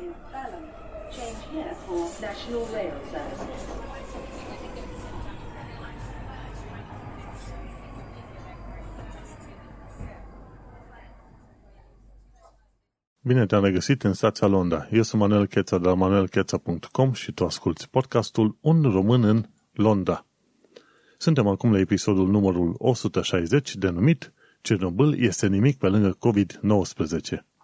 [0.00, 0.64] is Balham.
[1.10, 3.62] Change here for National Rail Services.
[13.20, 14.88] Bine te-am regăsit în stația Londra.
[14.92, 20.26] Eu sunt Manuel Cheța de la manuelcheța.com și tu asculti podcastul Un român în Londra.
[21.18, 27.55] Suntem acum la episodul numărul 160, denumit Cernobâl este nimic pe lângă COVID-19.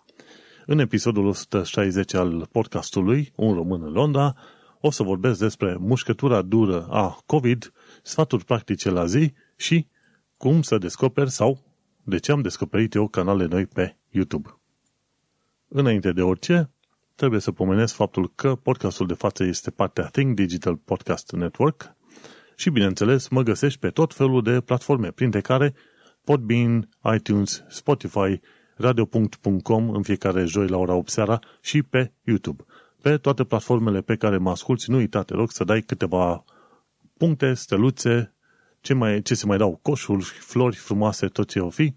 [0.66, 4.34] În episodul 160 al podcastului Un român în Londra
[4.80, 9.86] o să vorbesc despre mușcătura dură a COVID, sfaturi practice la zi și
[10.36, 11.62] cum să descoperi sau
[12.02, 14.60] de ce am descoperit eu canale noi pe YouTube.
[15.68, 16.70] Înainte de orice,
[17.14, 21.96] trebuie să pomenesc faptul că podcastul de față este partea Think Digital Podcast Network
[22.56, 25.74] și, bineînțeles, mă găsești pe tot felul de platforme, printre care
[26.24, 28.40] Podbean, iTunes, Spotify,
[28.82, 32.64] radio.com în fiecare joi la ora 8 seara și pe YouTube.
[33.02, 36.44] Pe toate platformele pe care mă asculti, nu uita, te rog să dai câteva
[37.16, 38.34] puncte, steluțe,
[38.80, 41.94] ce, mai, ce se mai dau, coșuri, flori frumoase, tot ce o fi,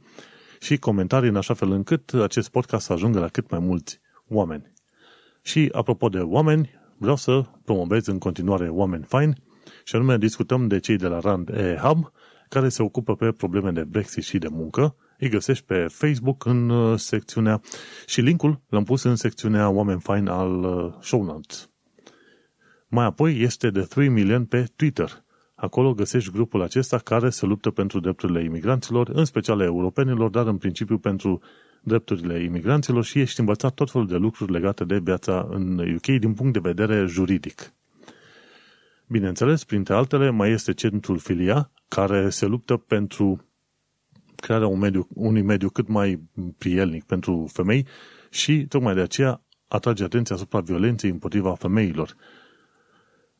[0.60, 4.74] și comentarii în așa fel încât acest podcast să ajungă la cât mai mulți oameni.
[5.42, 9.44] Și apropo de oameni, vreau să promovez în continuare oameni faini
[9.84, 12.12] și anume discutăm de cei de la Rand e Hub
[12.50, 14.96] care se ocupă pe probleme de Brexit și de muncă.
[15.20, 17.62] Îi găsești pe Facebook în uh, secțiunea
[18.06, 21.70] și linkul l-am pus în secțiunea oameni faini al uh, show notes.
[22.88, 25.10] Mai apoi este de 3 million pe Twitter–
[25.56, 30.58] Acolo găsești grupul acesta care se luptă pentru drepturile imigranților, în special europenilor, dar în
[30.58, 31.42] principiu pentru
[31.82, 36.34] drepturile imigranților și ești învățat tot felul de lucruri legate de viața în UK din
[36.34, 37.74] punct de vedere juridic.
[39.08, 43.46] Bineînțeles, printre altele, mai este centrul Filia, care se luptă pentru
[44.40, 46.22] crearea un mediu, unui mediu cât mai
[46.58, 47.86] prielnic pentru femei
[48.30, 52.16] și tocmai de aceea atrage atenția asupra violenței împotriva femeilor.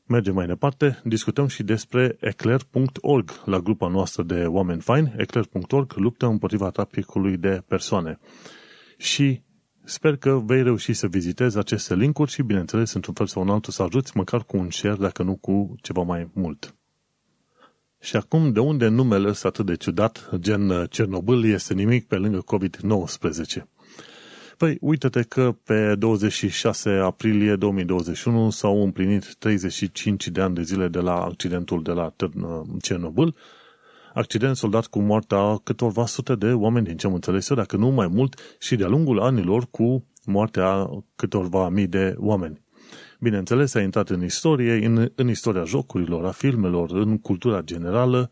[0.08, 5.14] Mergem mai departe, discutăm și despre eclair.org la grupa noastră de oameni faini.
[5.18, 8.20] Eclair.org luptă împotriva traficului de persoane.
[8.98, 9.42] Și
[9.84, 13.74] sper că vei reuși să vizitezi aceste linkuri și, bineînțeles, într-un fel sau un altul
[13.74, 16.76] să ajuți măcar cu un share, dacă nu cu ceva mai mult.
[18.06, 22.44] Și acum, de unde numele ăsta atât de ciudat, gen Cernobâl, este nimic pe lângă
[22.56, 23.64] COVID-19?
[24.58, 31.00] Păi, uite-te că pe 26 aprilie 2021 s-au împlinit 35 de ani de zile de
[31.00, 32.14] la accidentul de la
[32.82, 33.36] Cernobâl,
[34.14, 37.90] accident soldat cu moartea câtorva sute de oameni, din ce am înțeles eu, dacă nu
[37.90, 42.65] mai mult, și de-a lungul anilor cu moartea câtorva mii de oameni.
[43.26, 48.30] Bineînțeles, a intrat în istorie, în, în istoria jocurilor, a filmelor, în cultura generală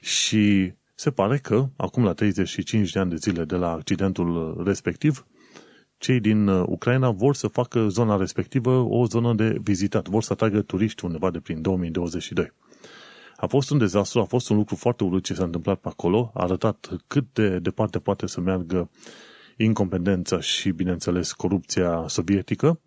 [0.00, 5.26] și se pare că, acum la 35 de ani de zile de la accidentul respectiv,
[5.98, 10.32] cei din uh, Ucraina vor să facă zona respectivă o zonă de vizitat, vor să
[10.32, 12.52] atragă turiști undeva de prin 2022.
[13.36, 16.30] A fost un dezastru, a fost un lucru foarte urât ce s-a întâmplat pe acolo,
[16.34, 18.90] a arătat cât de departe poate să meargă
[19.56, 22.80] incompetența și, bineînțeles, corupția sovietică,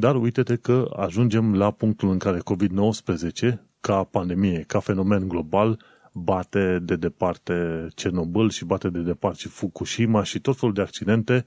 [0.00, 5.78] dar uite-te că ajungem la punctul în care COVID-19, ca pandemie, ca fenomen global,
[6.12, 11.44] bate de departe Cernobâl și bate de departe și Fukushima și tot felul de accidente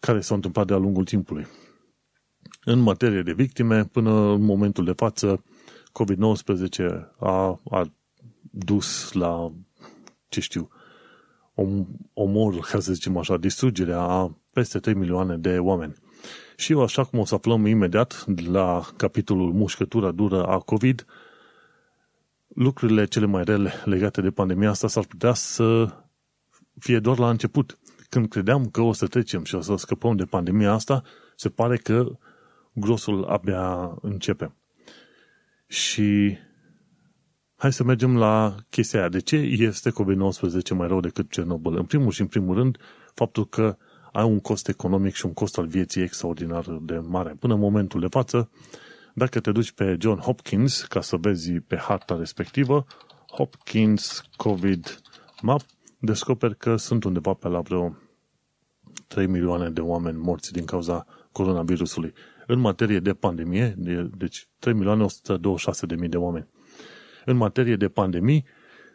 [0.00, 1.46] care s-au întâmplat de-a lungul timpului.
[2.64, 5.44] În materie de victime, până în momentul de față,
[5.92, 6.86] COVID-19
[7.18, 7.92] a, a
[8.50, 9.52] dus la,
[10.28, 10.68] ce știu,
[11.54, 15.94] om, omor, ca să zicem așa, distrugerea a peste 3 milioane de oameni.
[16.58, 21.06] Și eu, așa cum o să aflăm imediat la capitolul mușcătura dură a COVID,
[22.48, 25.94] lucrurile cele mai rele legate de pandemia asta s-ar putea să
[26.78, 30.24] fie doar la început când credeam că o să trecem și o să scăpăm de
[30.24, 31.02] pandemia asta,
[31.36, 32.18] se pare că
[32.72, 34.54] grosul abia începe.
[35.66, 36.38] Și
[37.56, 39.08] hai să mergem la chestia aia.
[39.08, 41.76] De ce este COVID-19 mai rău decât Cernobâl?
[41.76, 42.78] În primul și în primul rând,
[43.14, 43.76] faptul că
[44.12, 47.36] ai un cost economic și un cost al vieții extraordinar de mare.
[47.38, 48.50] Până în momentul de față,
[49.14, 52.86] dacă te duci pe John Hopkins ca să vezi pe harta respectivă,
[53.30, 55.00] Hopkins COVID
[55.42, 55.60] Map,
[55.98, 57.96] descoperi că sunt undeva pe la vreo
[59.06, 62.12] 3 milioane de oameni morți din cauza coronavirusului.
[62.46, 63.74] În materie de pandemie,
[64.16, 66.48] deci 3 milioane 126 de mii de oameni.
[67.24, 68.44] În materie de pandemii,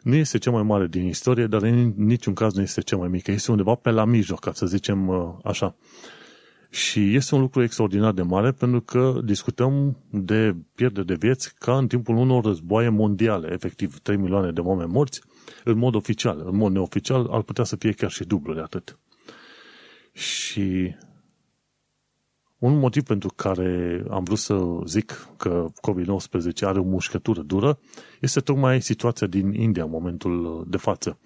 [0.04, 3.08] nu este cea mai mare din istorie, dar în niciun caz nu este cea mai
[3.08, 3.30] mică.
[3.30, 5.76] Este undeva pe la mijloc, ca să zicem uh, așa.
[6.70, 11.76] Și este un lucru extraordinar de mare pentru că discutăm de pierdere de vieți ca
[11.76, 15.20] în timpul unor războaie mondiale, efectiv 3 milioane de oameni morți,
[15.64, 16.42] în mod oficial.
[16.46, 18.98] În mod neoficial ar putea să fie chiar și dublu de atât.
[20.12, 20.94] Și
[22.64, 27.78] Un motiv pentru care am vrut să zic că COVID-19 are o mușcătură dură
[28.20, 31.18] este tocmai situația din India în momentul de față.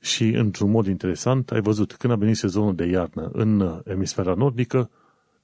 [0.00, 4.90] Și într-un mod interesant, ai văzut, când a venit sezonul de iarnă în emisfera nordică,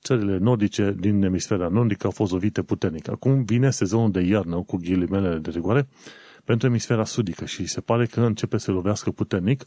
[0.03, 3.09] țările nordice din emisfera nordică au fost lovite puternic.
[3.09, 5.89] Acum vine sezonul de iarnă cu ghilimelele de rigoare
[6.45, 9.65] pentru emisfera sudică și se pare că începe să lovească puternic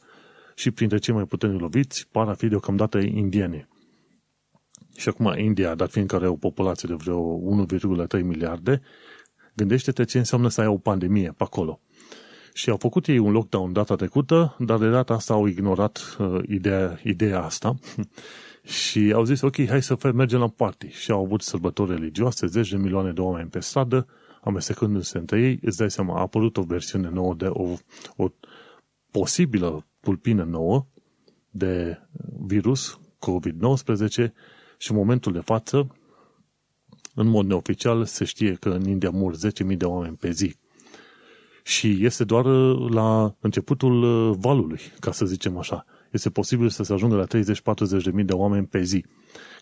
[0.56, 3.68] și printre cei mai puternici loviți par a fi deocamdată indieni.
[5.00, 8.82] Și acum India, dat fiindcă are o populație de vreo 1,3 miliarde,
[9.56, 11.82] gândește-te ce înseamnă să ai o pandemie pe acolo.
[12.54, 16.40] Și au făcut ei un lockdown data trecută, dar de data asta au ignorat uh,
[16.48, 17.76] ideea, ideea asta
[18.82, 20.88] și au zis, ok, hai să mergem la party.
[20.88, 24.08] Și au avut sărbători religioase, zeci de milioane de oameni pe stradă,
[24.42, 27.74] amestecându-se între ei, îți dai seama, a apărut o versiune nouă de o,
[28.16, 28.28] o
[29.12, 30.86] posibilă tulpină nouă
[31.50, 32.00] de
[32.46, 34.32] virus COVID-19
[34.82, 35.88] și în momentul de față,
[37.16, 40.56] în mod neoficial, se știe că în India mor 10.000 de oameni pe zi.
[41.64, 42.46] Și este doar
[42.90, 45.86] la începutul valului, ca să zicem așa.
[46.12, 49.06] Este posibil să se ajungă la 30-40 de mii de oameni pe zi.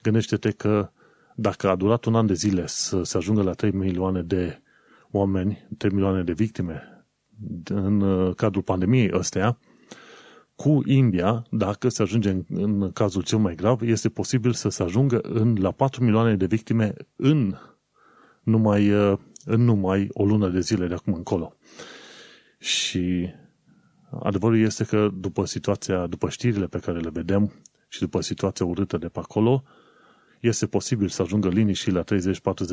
[0.01, 0.91] Gândește-te că
[1.35, 4.61] dacă a durat un an de zile să se ajungă la 3 milioane de
[5.11, 7.05] oameni, 3 milioane de victime
[7.63, 9.57] în cadrul pandemiei ăstea,
[10.57, 14.83] cu India, dacă se ajunge în, în cazul cel mai grav, este posibil să se
[14.83, 17.56] ajungă în, la 4 milioane de victime în
[18.44, 18.88] numai,
[19.45, 21.56] în numai o lună de zile de acum încolo.
[22.59, 23.30] Și
[24.21, 27.51] adevărul este că după situația, după știrile pe care le vedem
[27.88, 29.63] și după situația urâtă de pe acolo,
[30.39, 32.06] este posibil să ajungă linii și la 30-40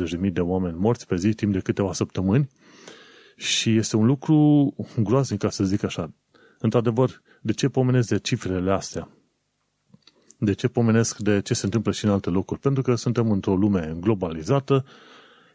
[0.09, 2.49] de mii de oameni morți pe zi timp de câteva săptămâni
[3.35, 6.13] și este un lucru groaznic, ca să zic așa.
[6.59, 9.09] Într-adevăr, de ce pomenesc de cifrele astea?
[10.37, 12.59] De ce pomenesc de ce se întâmplă și în alte locuri?
[12.59, 14.85] Pentru că suntem într-o lume globalizată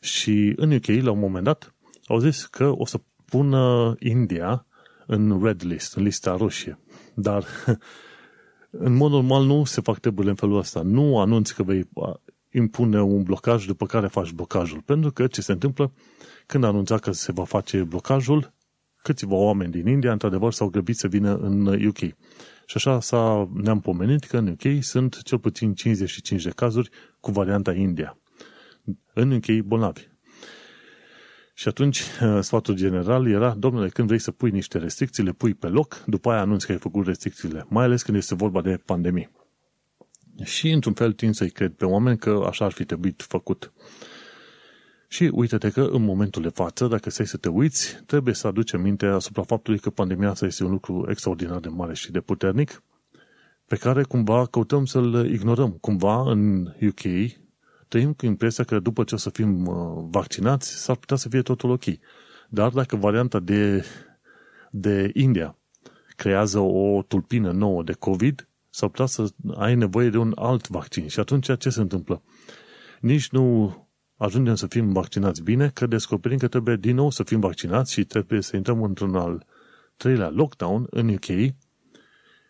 [0.01, 1.75] și în UK, la un moment dat,
[2.07, 4.67] au zis că o să pună India
[5.07, 6.79] în red list, în lista roșie.
[7.15, 7.45] Dar
[8.71, 10.83] în mod normal nu se fac treburile în felul ăsta.
[10.83, 11.89] Nu anunți că vei
[12.51, 14.81] impune un blocaj după care faci blocajul.
[14.81, 15.93] Pentru că ce se întâmplă
[16.47, 18.53] când anunța că se va face blocajul,
[19.03, 21.99] câțiva oameni din India, într-adevăr, s-au grăbit să vină în UK.
[22.67, 27.31] Și așa s-a, ne-am pomenit că în UK sunt cel puțin 55 de cazuri cu
[27.31, 28.19] varianta India.
[29.15, 30.09] În UK bolnavi.
[31.55, 32.03] Și atunci
[32.41, 36.31] sfatul general era, domnule, când vrei să pui niște restricții, le pui pe loc, după
[36.31, 39.31] aia anunți că ai făcut restricțiile, mai ales când este vorba de pandemie.
[40.43, 43.73] Și într-un fel tind să-i cred pe oameni că așa ar fi trebuit făcut.
[45.13, 48.77] Și uite-te că în momentul de față, dacă stai să te uiți, trebuie să aduci
[48.77, 52.83] minte asupra faptului că pandemia asta este un lucru extraordinar de mare și de puternic,
[53.67, 55.71] pe care cumva căutăm să-l ignorăm.
[55.71, 57.01] Cumva în UK
[57.89, 59.75] trăim cu impresia că după ce o să fim uh,
[60.11, 61.85] vaccinați, s-ar putea să fie totul ok.
[62.49, 63.85] Dar dacă varianta de,
[64.71, 65.59] de India
[66.17, 71.09] creează o tulpină nouă de COVID, s-ar putea să ai nevoie de un alt vaccin.
[71.09, 72.23] Și atunci ce se întâmplă?
[73.01, 73.75] Nici nu
[74.21, 78.05] ajungem să fim vaccinați bine, că descoperim că trebuie din nou să fim vaccinați și
[78.05, 79.47] trebuie să intrăm într-un al
[79.97, 81.55] treilea lockdown în UK,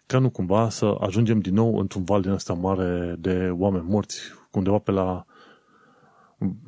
[0.06, 4.20] ca nu cumva să ajungem din nou într-un val din ăsta mare de oameni morți,
[4.50, 5.25] undeva pe la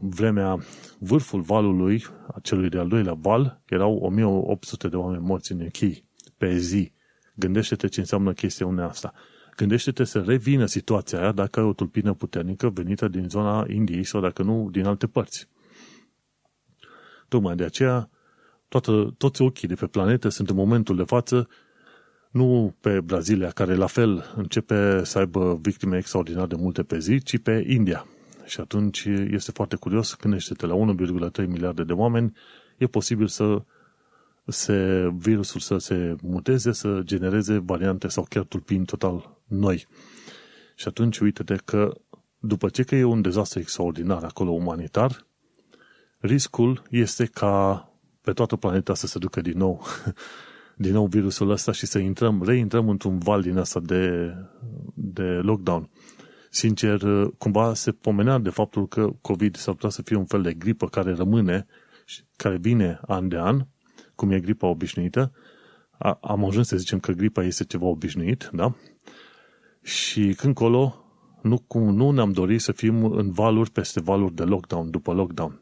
[0.00, 0.58] vremea,
[0.98, 5.96] vârful valului, acelui de-al doilea val, erau 1800 de oameni morți în UK
[6.36, 6.92] pe zi.
[7.34, 9.12] Gândește-te ce înseamnă chestiunea asta.
[9.56, 14.20] Gândește-te să revină situația aia dacă ai o tulpină puternică venită din zona Indiei sau
[14.20, 15.48] dacă nu din alte părți.
[17.28, 18.10] Tocmai de aceea,
[18.68, 21.48] toată, toți ochii de pe planetă sunt în momentul de față
[22.30, 27.22] nu pe Brazilia, care la fel începe să aibă victime extraordinar de multe pe zi,
[27.22, 28.06] ci pe India.
[28.44, 30.94] Și atunci este foarte curios, gândește-te la
[31.40, 32.32] 1,3 miliarde de oameni,
[32.76, 33.62] e posibil să
[34.46, 39.86] se, virusul să se muteze, să genereze variante sau chiar tulpini total noi.
[40.74, 41.92] Și atunci uite-te că
[42.38, 45.26] după ce că e un dezastru extraordinar acolo umanitar,
[46.18, 47.86] riscul este ca
[48.20, 49.82] pe toată planeta să se ducă din nou
[50.76, 54.34] din nou virusul ăsta și să intrăm, reintrăm într-un val din asta de,
[54.94, 55.90] de lockdown.
[56.50, 57.00] Sincer,
[57.38, 60.88] cumva se pomenea de faptul că COVID s-ar putea să fie un fel de gripă
[60.88, 61.66] care rămâne,
[62.36, 63.66] care vine an de an,
[64.14, 65.32] cum e gripa obișnuită.
[66.20, 68.74] am ajuns să zicem că gripa este ceva obișnuit, da?
[69.82, 71.04] Și când colo,
[71.42, 75.60] nu, cum, nu ne-am dorit să fim în valuri peste valuri de lockdown, după lockdown.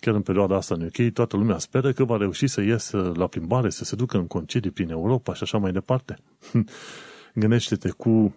[0.00, 3.26] Chiar în perioada asta în UK, toată lumea speră că va reuși să iasă la
[3.26, 6.18] plimbare, să se ducă în concedii prin Europa și așa mai departe.
[7.34, 8.34] Gândește-te cu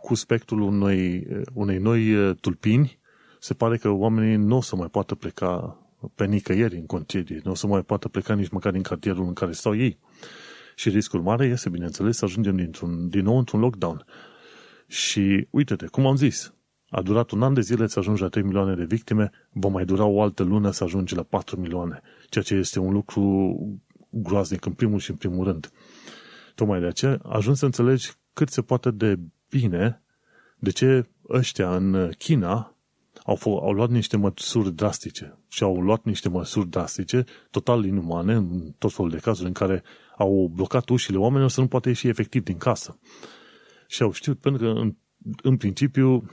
[0.00, 2.98] cu spectrul unei, unei noi tulpini,
[3.38, 5.78] se pare că oamenii nu o să mai poată pleca
[6.14, 9.32] pe nicăieri în concedie, nu o să mai poată pleca nici măcar din cartierul în
[9.32, 9.98] care stau ei.
[10.80, 14.04] Și riscul mare este, bineînțeles, să ajungem dintr-un, din nou într-un lockdown.
[14.86, 16.54] Și uite-te, cum am zis,
[16.88, 19.84] a durat un an de zile să ajungi la 3 milioane de victime, va mai
[19.84, 23.56] dura o altă lună să ajungi la 4 milioane, ceea ce este un lucru
[24.10, 25.70] groaznic în primul și în primul rând.
[26.54, 29.18] Tocmai de aceea ajuns să înțelegi cât se poate de
[29.48, 30.02] bine
[30.58, 32.76] de ce ăștia în China
[33.24, 38.34] au, f- au luat niște măsuri drastice și au luat niște măsuri drastice, total inumane,
[38.34, 39.82] în tot felul de cazuri în care
[40.20, 42.98] au blocat ușile oamenilor să nu poată ieși efectiv din casă.
[43.86, 44.96] Și au știut, pentru că în,
[45.42, 46.30] în principiu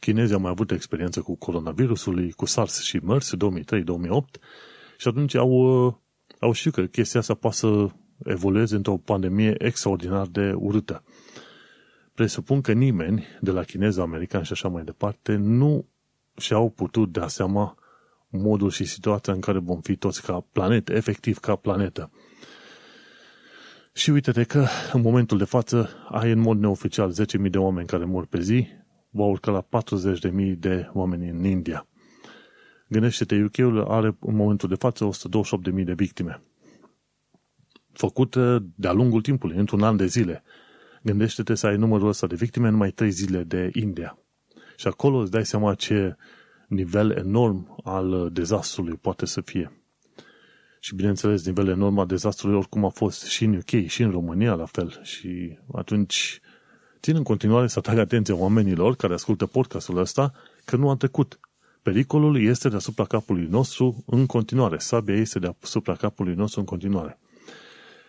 [0.00, 4.40] chinezii au mai avut experiență cu coronavirusul, cu SARS și MERS 2003-2008
[4.98, 5.52] și atunci au,
[6.38, 7.88] au știut că chestia asta poate să
[8.24, 11.04] evolueze într-o pandemie extraordinar de urâtă.
[12.14, 15.86] Presupun că nimeni de la chinezi, americani și așa mai departe nu
[16.36, 17.76] și-au putut da seama
[18.28, 22.10] modul și situația în care vom fi toți ca planetă, efectiv ca planetă.
[23.92, 28.04] Și uite-te că în momentul de față ai în mod neoficial 10.000 de oameni care
[28.04, 28.66] mor pe zi,
[29.10, 29.66] va urca la
[30.30, 31.86] 40.000 de oameni în India.
[32.88, 35.08] Gândește-te, UK-ul are în momentul de față
[35.74, 36.42] 128.000 de victime.
[37.92, 40.42] Făcută de-a lungul timpului, într-un an de zile.
[41.02, 44.18] Gândește-te să ai numărul ăsta de victime în numai 3 zile de India.
[44.76, 46.16] Și acolo îți dai seama ce
[46.68, 49.81] nivel enorm al dezastrului poate să fie.
[50.84, 54.54] Și bineînțeles, nivel enorm al dezastrului oricum a fost și în UK, și în România
[54.54, 55.00] la fel.
[55.02, 56.40] Și atunci
[57.00, 60.32] țin în continuare să atrag atenția oamenilor care ascultă podcastul ăsta
[60.64, 61.40] că nu a trecut.
[61.82, 64.78] Pericolul este deasupra capului nostru în continuare.
[64.78, 67.18] Sabia este deasupra capului nostru în continuare.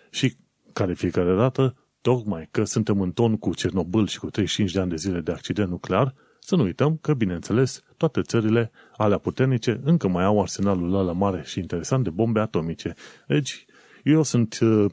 [0.09, 0.35] Și
[0.73, 4.89] care fiecare dată, tocmai că suntem în ton cu Cernobâl și cu 35 de ani
[4.89, 6.13] de zile de accident nuclear,
[6.45, 11.41] să nu uităm că, bineînțeles, toate țările alea puternice încă mai au arsenalul ăla mare
[11.45, 12.93] și interesant de bombe atomice.
[13.27, 13.65] Deci,
[14.03, 14.85] eu sunt uh,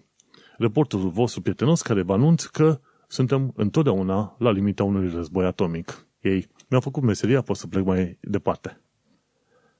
[0.58, 6.06] reporterul vostru prietenos care vă anunț că suntem întotdeauna la limita unui război atomic.
[6.20, 8.80] Ei mi-au făcut meseria, pot să plec mai departe.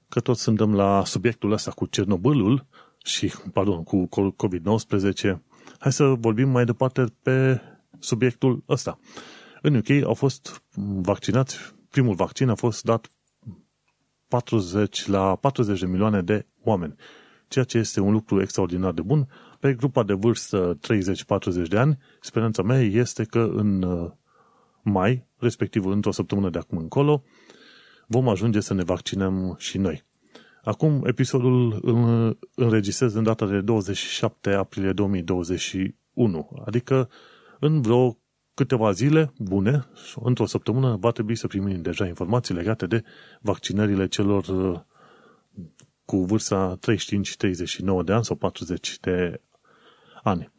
[0.08, 2.66] Că toți suntem la subiectul ăsta cu Cernobâlul
[3.04, 5.36] și, pardon, cu COVID-19,
[5.78, 7.60] hai să vorbim mai departe pe
[7.98, 8.98] subiectul ăsta.
[9.62, 10.62] În UK au fost
[11.02, 11.56] vaccinați,
[11.90, 13.10] primul vaccin a fost dat
[14.28, 16.94] 40 la 40 de milioane de oameni,
[17.48, 19.28] ceea ce este un lucru extraordinar de bun.
[19.60, 20.78] Pe grupa de vârstă
[21.64, 24.10] 30-40 de ani, speranța mea este că în uh,
[24.82, 27.22] mai, respectiv într-o săptămână de acum încolo,
[28.06, 30.04] vom ajunge să ne vaccinăm și noi.
[30.62, 37.08] Acum, episodul îl înregistrez în data de 27 aprilie 2021, adică
[37.58, 38.19] în vreo
[38.54, 43.04] câteva zile bune, într-o săptămână, va trebui să primim deja informații legate de
[43.40, 44.80] vaccinările celor uh,
[46.04, 49.40] cu vârsta 35-39 de ani sau 40 de
[50.22, 50.52] ani.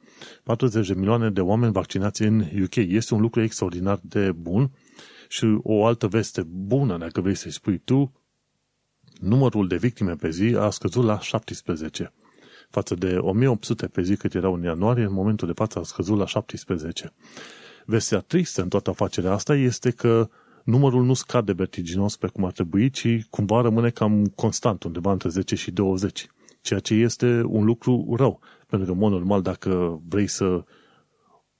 [0.43, 2.75] 40 de milioane de oameni vaccinați în UK.
[2.75, 4.71] Este un lucru extraordinar de bun
[5.27, 8.21] și o altă veste bună, dacă vrei să-i spui tu,
[9.19, 12.13] numărul de victime pe zi a scăzut la 17.
[12.69, 16.17] Față de 1800 pe zi cât erau în ianuarie, în momentul de față a scăzut
[16.17, 17.13] la 17.
[17.85, 20.29] Vestea tristă în toată afacerea asta este că
[20.63, 25.29] numărul nu scade vertiginos pe cum ar trebui, ci cumva rămâne cam constant, undeva între
[25.29, 26.27] 10 și 20.
[26.61, 28.39] Ceea ce este un lucru rău.
[28.67, 30.63] Pentru că, în mod normal, dacă vrei să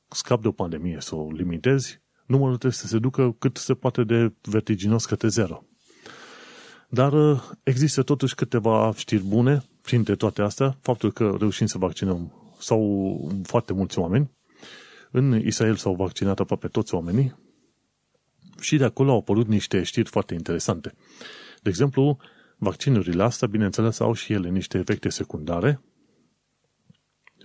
[0.08, 4.04] scapi de o pandemie, să o limitezi, numărul trebuie să se ducă cât se poate
[4.04, 5.63] de vertiginos către zero.
[6.90, 10.78] Dar uh, există totuși câteva știri bune printre toate astea.
[10.82, 14.32] Faptul că reușim să vaccinăm sau foarte mulți oameni.
[15.12, 17.36] În Israel s-au vaccinat aproape toți oamenii
[18.60, 20.94] și de acolo au apărut niște știri foarte interesante.
[21.62, 22.18] De exemplu,
[22.58, 25.82] vaccinurile astea, bineînțeles, au și ele niște efecte secundare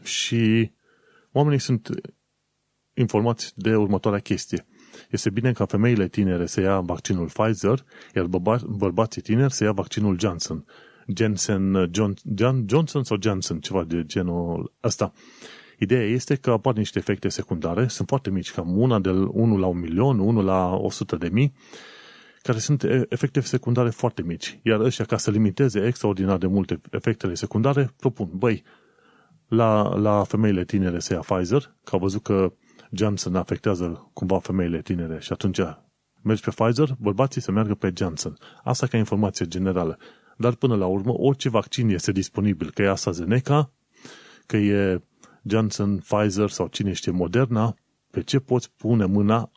[0.02, 0.70] și
[1.32, 1.88] oamenii sunt
[2.94, 4.66] informați de următoarea chestie.
[5.10, 8.26] Este bine ca femeile tinere să ia vaccinul Pfizer, iar
[8.66, 10.64] bărbații tineri să ia vaccinul Johnson.
[11.16, 15.12] Jensen, John, John, Johnson sau Johnson, ceva de genul ăsta.
[15.78, 19.66] Ideea este că apar niște efecte secundare, sunt foarte mici, cam una de 1 la
[19.66, 21.52] 1 milion, 1 la 100 de mii,
[22.42, 24.60] care sunt efecte secundare foarte mici.
[24.62, 28.62] Iar ăștia, ca să limiteze extraordinar de multe efectele secundare, propun, băi,
[29.48, 32.52] la, la femeile tinere să ia Pfizer, că au văzut că
[32.90, 35.60] Johnson afectează cumva femeile tinere și atunci
[36.22, 38.36] mergi pe Pfizer, bărbații să meargă pe Johnson.
[38.62, 39.98] Asta ca informație generală.
[40.36, 43.72] Dar până la urmă, orice vaccin este disponibil, că e AstraZeneca,
[44.46, 45.02] că e
[45.48, 47.74] Johnson, Pfizer sau cine știe Moderna,
[48.10, 49.50] pe ce poți pune mâna,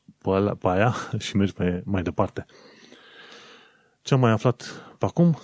[0.60, 2.46] pe aia și mergi mai, mai departe.
[4.02, 4.64] Ce am mai aflat
[4.98, 5.38] pe acum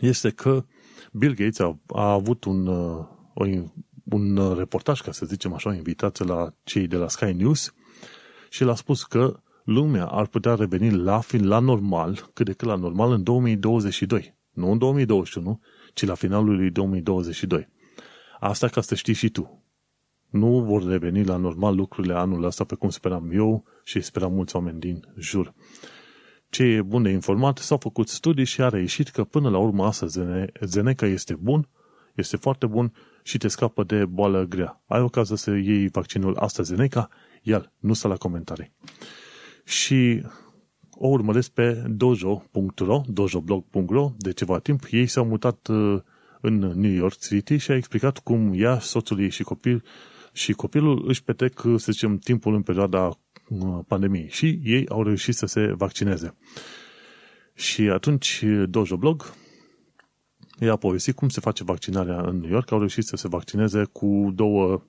[0.00, 0.64] este că
[1.12, 3.46] Bill Gates a, a avut un, uh, o,
[4.04, 7.74] un reportaj, ca să zicem așa, o invitație la cei de la Sky News
[8.50, 12.74] și l-a spus că lumea ar putea reveni la, la normal, cât de cât la
[12.74, 14.38] normal, în 2022.
[14.50, 15.60] Nu în 2021,
[15.94, 17.68] ci la finalul lui 2022.
[18.42, 19.62] Asta ca să știi și tu.
[20.30, 24.56] Nu vor reveni la normal lucrurile anul ăsta pe cum speram eu și speram mulți
[24.56, 25.54] oameni din jur.
[26.48, 29.84] Ce e bun de informat, s-au făcut studii și a reieșit că până la urmă
[29.84, 30.06] asta
[30.60, 31.68] Zeneca este bun,
[32.14, 34.82] este foarte bun și te scapă de boală grea.
[34.86, 37.08] Ai ocazia să iei vaccinul AstraZeneca?
[37.42, 38.72] Ia, nu să la comentarii.
[39.64, 40.22] Și
[40.90, 44.86] o urmăresc pe dojo.ro, dojoblog.ro de ceva timp.
[44.90, 46.00] Ei s-au mutat uh,
[46.42, 49.84] în New York City și a explicat cum ea, soțul ei și copil
[50.32, 53.06] și copilul își petrec, să zicem, timpul în perioada
[53.48, 56.36] uh, pandemiei și ei au reușit să se vaccineze.
[57.54, 59.34] Și atunci Dojo Blog
[60.60, 62.70] i-a povestit cum se face vaccinarea în New York.
[62.72, 64.86] Au reușit să se vaccineze cu două,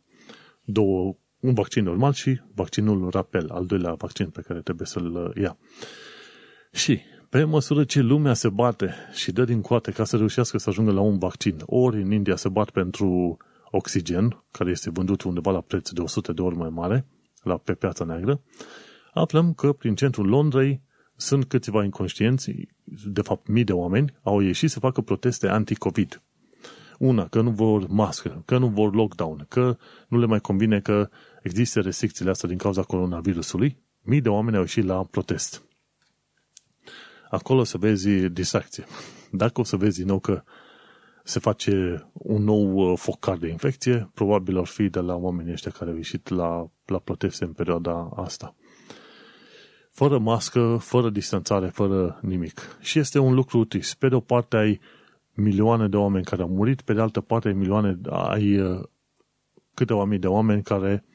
[0.64, 5.58] două un vaccin normal și vaccinul Rapel, al doilea vaccin pe care trebuie să-l ia.
[6.72, 7.02] Și
[7.34, 10.92] pe măsură ce lumea se bate și dă din coate ca să reușească să ajungă
[10.92, 13.38] la un vaccin, ori în India se bat pentru
[13.72, 17.06] oxigen, care este vândut undeva la preț de 100 de ori mai mare,
[17.44, 18.42] la, pe piața neagră,
[19.14, 20.82] aflăm că prin centrul Londrei
[21.16, 22.52] sunt câțiva inconștienți,
[23.06, 26.22] de fapt mii de oameni, au ieșit să facă proteste anti-COVID.
[27.00, 31.10] Una, că nu vor mască, că nu vor lockdown, că nu le mai convine că
[31.44, 33.78] există restricțiile astea din cauza coronavirusului.
[34.02, 35.64] Mii de oameni au ieșit la protest.
[37.34, 38.86] Acolo să vezi distracție.
[39.32, 40.44] Dacă o să vezi din nou că
[41.24, 45.72] se face un nou uh, focar de infecție, probabil ar fi de la oamenii ăștia
[45.72, 48.56] care au ieșit la, la proteste în perioada asta.
[49.92, 52.78] Fără mască, fără distanțare, fără nimic.
[52.80, 53.94] Și este un lucru trist.
[53.94, 54.80] Pe de o parte ai
[55.34, 58.84] milioane de oameni care au murit, pe de altă parte ai milioane, ai uh,
[59.74, 61.06] câteva mii de oameni care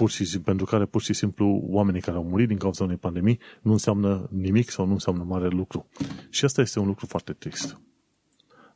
[0.00, 2.96] pur și simplu, pentru care pur și simplu oamenii care au murit din cauza unei
[2.96, 5.88] pandemii nu înseamnă nimic sau nu înseamnă mare lucru.
[6.30, 7.80] Și asta este un lucru foarte trist.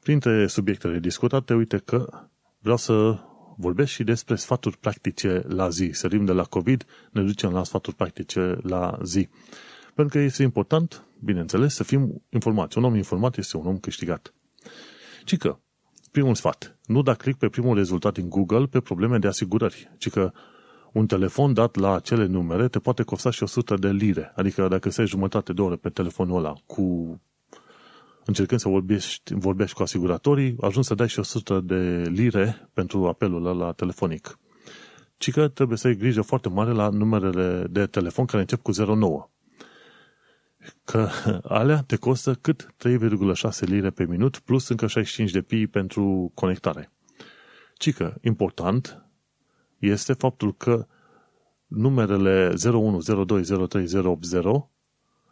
[0.02, 3.18] Printre subiectele discutate, uite că vreau să
[3.56, 5.90] vorbesc și despre sfaturi practice la zi.
[5.92, 9.28] Sărim de la COVID, ne ducem la sfaturi practice la zi.
[9.94, 12.78] Pentru că este important, bineînțeles, să fim informați.
[12.78, 14.34] Un om informat este un om câștigat.
[15.24, 15.58] Ci că,
[16.10, 20.10] primul sfat, nu da click pe primul rezultat din Google pe probleme de asigurări, ci
[20.10, 20.32] că
[20.94, 24.32] un telefon dat la acele numere te poate costa și 100 de lire.
[24.36, 27.20] Adică dacă stai jumătate de oră pe telefonul ăla cu
[28.24, 33.46] încercând să vorbești, vorbești cu asiguratorii, ajungi să dai și 100 de lire pentru apelul
[33.46, 34.38] ăla telefonic.
[35.16, 38.94] Ci că trebuie să ai grijă foarte mare la numerele de telefon care încep cu
[38.94, 39.30] 09.
[40.84, 41.08] Că
[41.60, 46.92] alea te costă cât 3,6 lire pe minut plus încă 65 de pi pentru conectare.
[47.76, 49.03] Ci că, important,
[49.90, 50.86] este faptul că
[51.66, 54.44] numerele 01, 02, 03, 080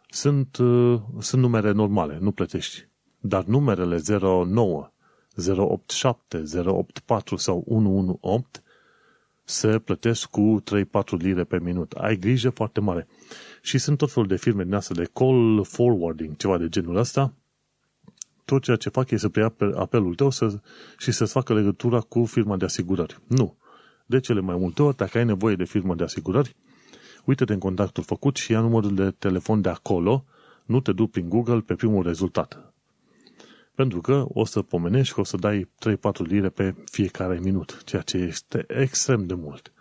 [0.09, 2.87] sunt, uh, sunt numere normale, nu plătești.
[3.19, 4.01] Dar numerele
[4.45, 4.91] 09,
[5.35, 8.61] 087, 084 sau 118
[9.43, 11.91] se plătesc cu 3-4 lire pe minut.
[11.91, 13.07] Ai grijă foarte mare.
[13.61, 17.33] Și sunt tot felul de firme din astea de call forwarding, ceva de genul ăsta.
[18.45, 20.59] Tot ceea ce fac e să preia apelul tău să,
[20.97, 23.19] și să-ți facă legătura cu firma de asigurări.
[23.27, 23.57] Nu.
[24.05, 26.55] De cele mai multe ori, dacă ai nevoie de firmă de asigurări,
[27.25, 30.25] uite-te în contactul făcut și ia numărul de telefon de acolo,
[30.65, 32.73] nu te duci prin Google pe primul rezultat.
[33.75, 38.01] Pentru că o să pomenești că o să dai 3-4 lire pe fiecare minut, ceea
[38.01, 39.73] ce este extrem de mult.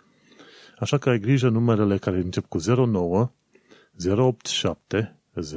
[0.78, 3.32] Așa că ai grijă numerele care încep cu 09,
[4.16, 5.16] 087,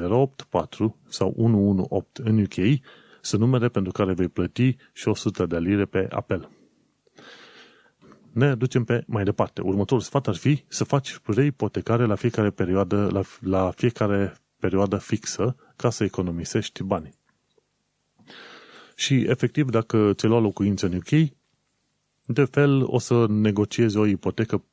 [0.09, 2.79] 084 sau 118 în UK
[3.21, 6.49] sunt numere pentru care vei plăti și 100 de lire pe apel
[8.35, 9.61] ne ducem pe mai departe.
[9.61, 15.55] Următorul sfat ar fi să faci reipotecare la fiecare perioadă, la, la fiecare perioadă fixă
[15.75, 17.13] ca să economisești bani.
[18.95, 21.29] Și efectiv, dacă ți-ai luat locuință în UK,
[22.25, 24.63] de fel o să negociezi o ipotecă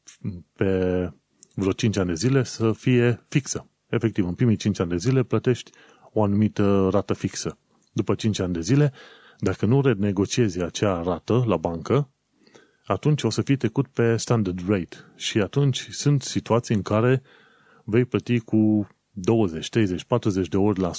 [0.56, 1.10] pe
[1.54, 3.68] vreo 5 ani de zile să fie fixă.
[3.88, 5.70] Efectiv, în primii 5 ani de zile plătești
[6.12, 7.58] o anumită rată fixă.
[7.92, 8.92] După 5 ani de zile,
[9.38, 12.12] dacă nu renegociezi acea rată la bancă,
[12.84, 17.22] atunci o să fii trecut pe standard rate și atunci sunt situații în care
[17.84, 20.90] vei plăti cu 20, 30, 40 de ori la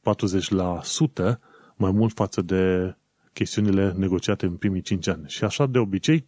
[0.00, 1.40] 40 la sută
[1.76, 2.94] mai mult față de
[3.32, 5.24] chestiunile negociate în primii 5 ani.
[5.26, 6.26] Și așa de obicei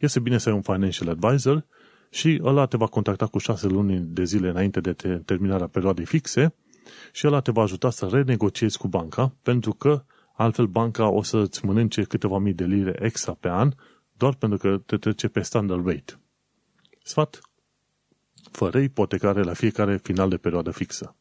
[0.00, 1.64] este bine să ai un financial advisor
[2.10, 4.92] și ăla te va contacta cu șase luni de zile înainte de
[5.24, 6.54] terminarea perioadei fixe
[7.12, 11.64] și ăla te va ajuta să renegociezi cu banca, pentru că altfel banca o să-ți
[11.64, 13.72] mănânce câteva mii de lire extra pe an,
[14.18, 16.20] doar pentru că te trece pe standard rate.
[17.02, 17.40] Sfat?
[18.50, 21.16] Fără ipotecare la fiecare final de perioadă fixă.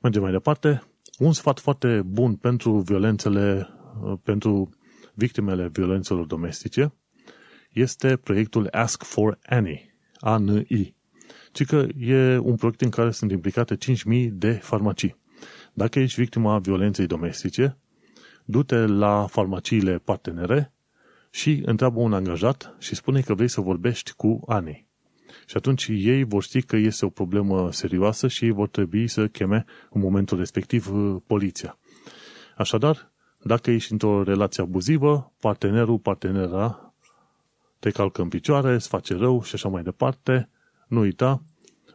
[0.00, 0.82] Mergem mai departe.
[1.18, 3.68] Un sfat foarte bun pentru violențele,
[4.22, 4.70] pentru
[5.14, 6.94] victimele violențelor domestice
[7.72, 10.96] este proiectul Ask for Annie, ANI,
[11.52, 15.16] ci că e un proiect în care sunt implicate 5.000 de farmacii.
[15.72, 17.78] Dacă ești victima violenței domestice,
[18.44, 20.72] du-te la farmaciile partenere
[21.34, 24.86] și întreabă un angajat și spune că vrei să vorbești cu Ani.
[25.46, 29.64] Și atunci ei vor ști că este o problemă serioasă și vor trebui să cheme
[29.90, 31.78] în momentul respectiv uh, poliția.
[32.56, 36.94] Așadar, dacă ești într-o relație abuzivă, partenerul, partenera
[37.78, 40.48] te calcă în picioare, îți face rău și așa mai departe,
[40.88, 41.42] nu uita,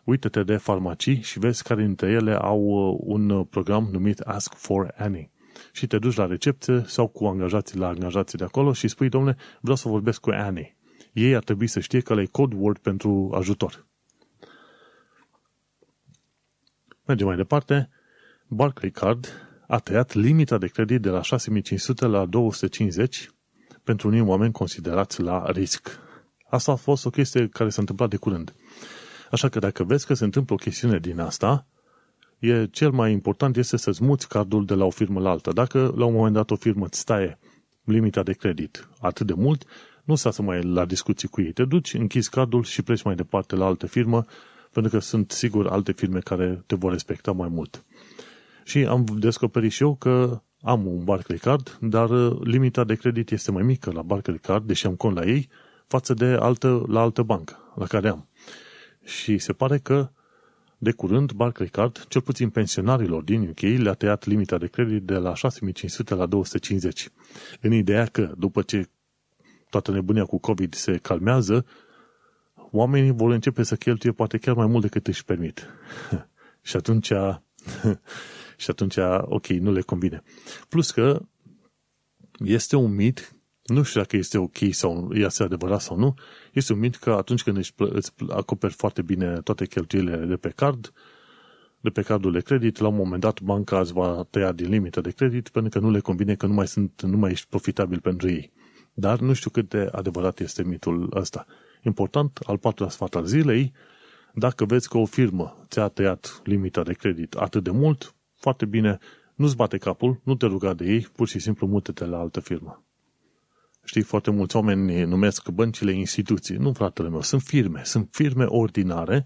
[0.03, 4.93] uită-te de farmacii și vezi care dintre ele au uh, un program numit Ask for
[4.97, 5.31] Annie.
[5.71, 9.37] Și te duci la recepție sau cu angajații la angajații de acolo și spui, domnule,
[9.59, 10.77] vreau să vorbesc cu Annie.
[11.13, 13.85] Ei ar trebui să știe că le code word pentru ajutor.
[17.05, 17.89] Mergem mai departe.
[18.47, 19.27] Barclay Card
[19.67, 23.29] a tăiat limita de credit de la 6500 la 250
[23.83, 25.99] pentru unii oameni considerați la risc.
[26.49, 28.53] Asta a fost o chestie care s-a întâmplat de curând.
[29.31, 31.67] Așa că dacă vezi că se întâmplă o chestiune din asta,
[32.39, 35.51] e cel mai important este să-ți muți cardul de la o firmă la alta.
[35.51, 37.39] Dacă la un moment dat o firmă îți taie
[37.83, 39.65] limita de credit atât de mult,
[40.03, 41.51] nu sta să mai la discuții cu ei.
[41.51, 44.25] Te duci, închizi cardul și pleci mai departe la altă firmă,
[44.71, 47.85] pentru că sunt sigur alte firme care te vor respecta mai mult.
[48.63, 53.31] Și am descoperit și eu că am un Barclay Card, dar uh, limita de credit
[53.31, 55.49] este mai mică la Barclay Card, deși am cont la ei,
[55.87, 58.27] față de altă, la altă bancă la care am.
[59.03, 60.09] Și se pare că
[60.77, 65.15] de curând Barclay Card, cel puțin pensionarilor din UK, le-a tăiat limita de credit de
[65.15, 67.09] la 6500 la 250.
[67.61, 68.89] În ideea că, după ce
[69.69, 71.65] toată nebunia cu COVID se calmează,
[72.71, 75.69] oamenii vor începe să cheltuie poate chiar mai mult decât își permit.
[76.61, 77.11] și atunci
[78.57, 80.23] și atunci, ok, nu le convine.
[80.69, 81.21] Plus că
[82.39, 83.35] este un mit,
[83.67, 86.13] nu știu dacă este ok sau este adevărat sau nu,
[86.53, 90.49] este un mit că atunci când îți, îți acoperi foarte bine toate cheltuielile de pe
[90.49, 90.93] card,
[91.81, 95.01] de pe cardul de credit, la un moment dat banca îți va tăia din limită
[95.01, 97.99] de credit pentru că nu le convine că nu mai, sunt, nu mai ești profitabil
[97.99, 98.51] pentru ei.
[98.93, 101.45] Dar nu știu cât de adevărat este mitul ăsta.
[101.81, 103.73] Important, al patrulea sfat al zilei,
[104.33, 108.97] dacă vezi că o firmă ți-a tăiat limita de credit atât de mult, foarte bine,
[109.35, 112.86] nu-ți bate capul, nu te ruga de ei, pur și simplu mută-te la altă firmă.
[113.87, 116.55] Știi, foarte mulți oameni numesc băncile instituții.
[116.55, 117.81] Nu, fratele meu, sunt firme.
[117.83, 119.25] Sunt firme ordinare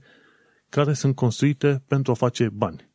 [0.70, 2.90] care sunt construite pentru a face bani.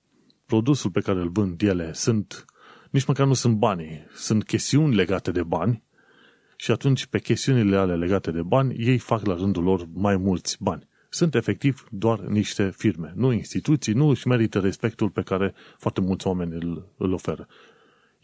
[0.46, 2.44] Produsul pe care îl vând ele sunt,
[2.90, 5.84] nici măcar nu sunt banii, sunt chestiuni legate de bani
[6.56, 10.56] și atunci pe chestiunile ale legate de bani, ei fac la rândul lor mai mulți
[10.60, 16.00] bani sunt efectiv doar niște firme, nu instituții, nu își merită respectul pe care foarte
[16.00, 17.46] mulți oameni îl, îl oferă.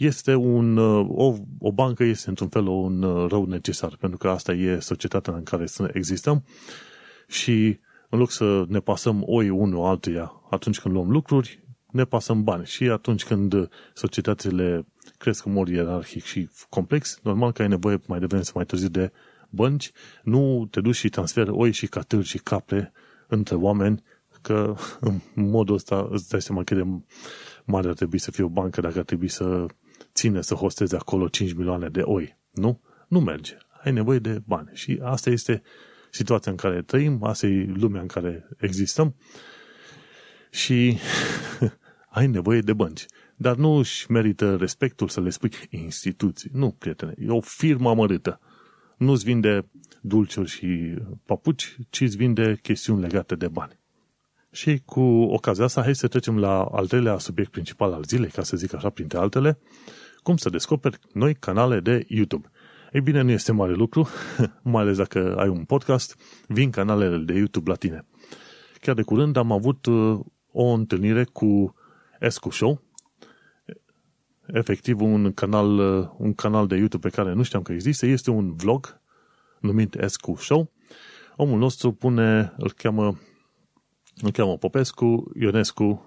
[0.02, 4.78] Este un, o, o bancă este într-un fel un rău necesar, pentru că asta e
[4.78, 6.44] societatea în care existăm
[7.26, 12.44] și în loc să ne pasăm oi unul altuia atunci când luăm lucruri, ne pasăm
[12.44, 12.66] bani.
[12.66, 14.86] Și atunci când societățile
[15.18, 18.88] cresc în mod ierarhic și complex, normal că ai nevoie mai devreme să mai târziu
[18.88, 19.12] de
[19.50, 22.92] bănci, nu te duci și transferi oi și catâri și capre
[23.26, 24.02] între oameni,
[24.40, 27.02] că în modul ăsta îți dai seama cât de
[27.64, 29.66] mare ar trebui să fie o bancă dacă ar trebui să
[30.14, 32.38] ține să hosteze acolo 5 milioane de oi.
[32.50, 32.80] Nu?
[33.08, 33.56] Nu merge.
[33.84, 34.70] Ai nevoie de bani.
[34.72, 35.62] Și asta este
[36.10, 39.16] situația în care trăim, asta e lumea în care existăm
[40.50, 40.98] și
[42.18, 43.06] ai nevoie de bănci.
[43.36, 46.50] Dar nu își merită respectul să le spui instituții.
[46.52, 48.40] Nu, prietene, e o firmă amărâtă
[49.02, 49.68] nu-ți vinde
[50.00, 50.94] dulciuri și
[51.24, 53.78] papuci, ci îți vinde chestiuni legate de bani.
[54.50, 58.42] Și cu ocazia asta, hai să trecem la al treilea subiect principal al zilei, ca
[58.42, 59.58] să zic așa, printre altele,
[60.22, 62.50] cum să descoperi noi canale de YouTube.
[62.92, 64.08] Ei bine, nu este mare lucru,
[64.62, 68.06] mai ales dacă ai un podcast, vin canalele de YouTube la tine.
[68.80, 70.20] Chiar de curând am avut uh,
[70.52, 71.74] o întâlnire cu
[72.20, 72.82] Escu Show,
[74.46, 78.30] efectiv un canal, uh, un canal de YouTube pe care nu știam că există, este
[78.30, 79.00] un vlog
[79.60, 80.72] numit Escu Show.
[81.36, 83.18] Omul nostru pune, îl cheamă,
[84.22, 86.06] îl cheamă Popescu, Ionescu,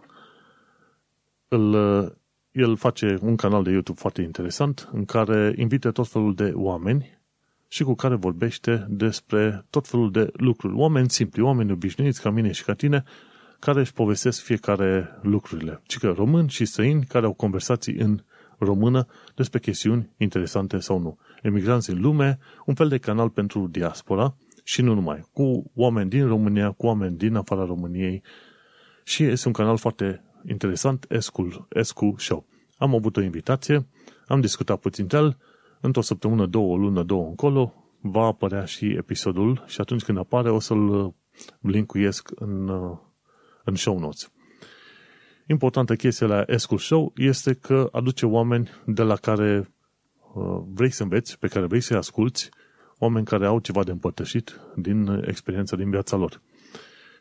[1.47, 2.11] îl, uh,
[2.55, 7.19] el face un canal de YouTube foarte interesant în care invită tot felul de oameni
[7.67, 10.75] și cu care vorbește despre tot felul de lucruri.
[10.75, 13.03] Oameni simpli, oameni obișnuiți ca mine și ca tine,
[13.59, 15.81] care își povestesc fiecare lucrurile.
[15.85, 18.23] Ci că români și străini care au conversații în
[18.57, 21.17] română despre chestiuni interesante sau nu.
[21.41, 26.27] Emigranți în lume, un fel de canal pentru diaspora și nu numai, cu oameni din
[26.27, 28.21] România, cu oameni din afara României
[29.03, 32.45] și este un canal foarte interesant, Escu, Escu Show.
[32.77, 33.87] Am avut o invitație,
[34.27, 35.37] am discutat puțin de el,
[35.81, 40.49] într-o săptămână, două, o lună, două încolo, va apărea și episodul și atunci când apare
[40.49, 41.13] o să-l
[41.59, 42.69] linkuiesc în,
[43.63, 44.31] în show notes.
[45.47, 49.73] Importantă chestie la Escu Show este că aduce oameni de la care
[50.33, 52.49] uh, vrei să înveți, pe care vrei să-i asculți,
[52.97, 56.41] oameni care au ceva de împărtășit din experiența din viața lor.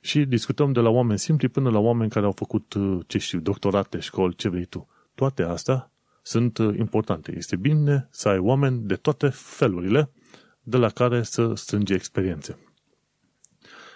[0.04, 3.40] Și discutăm de la oameni simpli până la oameni care au făcut, uh, ce știu,
[3.40, 4.86] doctorate, școli, ce vrei tu.
[5.14, 5.90] Toate astea
[6.22, 7.34] sunt uh, importante.
[7.36, 10.10] Este bine să ai oameni de toate felurile
[10.62, 12.58] de la care să strângi experiențe.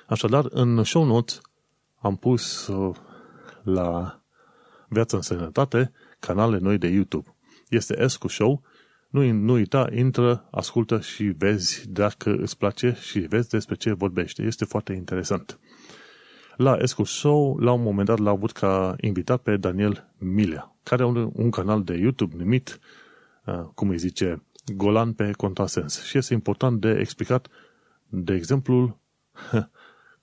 [0.06, 1.40] Așadar, în show notes
[1.98, 2.96] am pus uh,
[3.62, 4.20] la
[4.88, 7.36] Viața în Sănătate canale noi de YouTube.
[7.68, 8.62] Este Escu Show.
[9.08, 14.42] Nu, nu uita, intră, ascultă și vezi dacă îți place și vezi despre ce vorbește.
[14.42, 15.58] Este foarte interesant.
[16.58, 21.02] La Escu Show, la un moment dat, l-a avut ca invitat pe Daniel Milea, care
[21.02, 22.78] are un, un canal de YouTube numit,
[23.46, 24.42] uh, cum îi zice,
[24.76, 26.02] Golan pe contrasens.
[26.02, 27.48] Și este important de explicat,
[28.08, 29.00] de exemplu,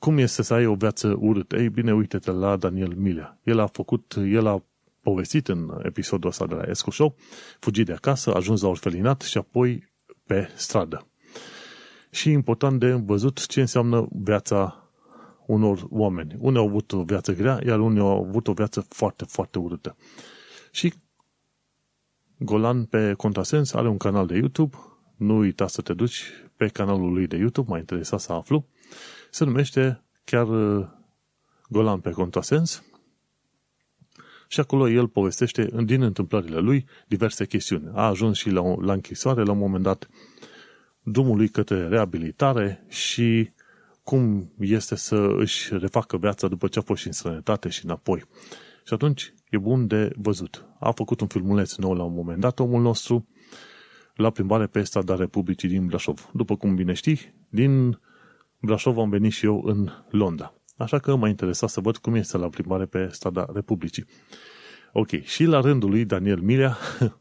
[0.03, 1.55] cum este să ai o viață urâtă.
[1.55, 3.39] Ei bine, uite-te la Daniel Milea.
[3.43, 4.63] El a făcut, el a
[5.01, 7.15] povestit în episodul ăsta de la Escu Show,
[7.59, 9.91] fugit de acasă, a ajuns la orfelinat și apoi
[10.25, 11.07] pe stradă.
[12.09, 14.84] Și important de văzut ce înseamnă viața
[15.47, 16.35] unor oameni.
[16.39, 19.95] Unii au avut o viață grea, iar unii au avut o viață foarte, foarte urâtă.
[20.71, 20.93] Și
[22.37, 24.77] Golan pe Contrasens are un canal de YouTube,
[25.15, 26.23] nu uita să te duci
[26.55, 28.67] pe canalul lui de YouTube, m-a interesat să aflu,
[29.31, 30.87] se numește chiar uh,
[31.69, 32.83] Golan pe Contrasens
[34.47, 37.89] și acolo el povestește din întâmplările lui diverse chestiuni.
[37.93, 40.09] A ajuns și la, la închisoare la un moment dat,
[41.03, 43.49] drumul lui către reabilitare și
[44.05, 48.23] cum este să își refacă viața după ce a fost și în străinătate și înapoi.
[48.85, 50.65] Și atunci e bun de văzut.
[50.79, 53.27] A făcut un filmuleț nou la un moment dat, omul nostru,
[54.15, 56.29] la plimbare pe strada Republicii din Brașov.
[56.33, 57.99] După cum bine știi, din
[58.61, 60.53] Brașov am venit și eu în Londra.
[60.77, 64.05] Așa că m-a interesat să văd cum este la plimbare pe strada Republicii.
[64.93, 66.77] Ok, și la rândul lui Daniel Mirea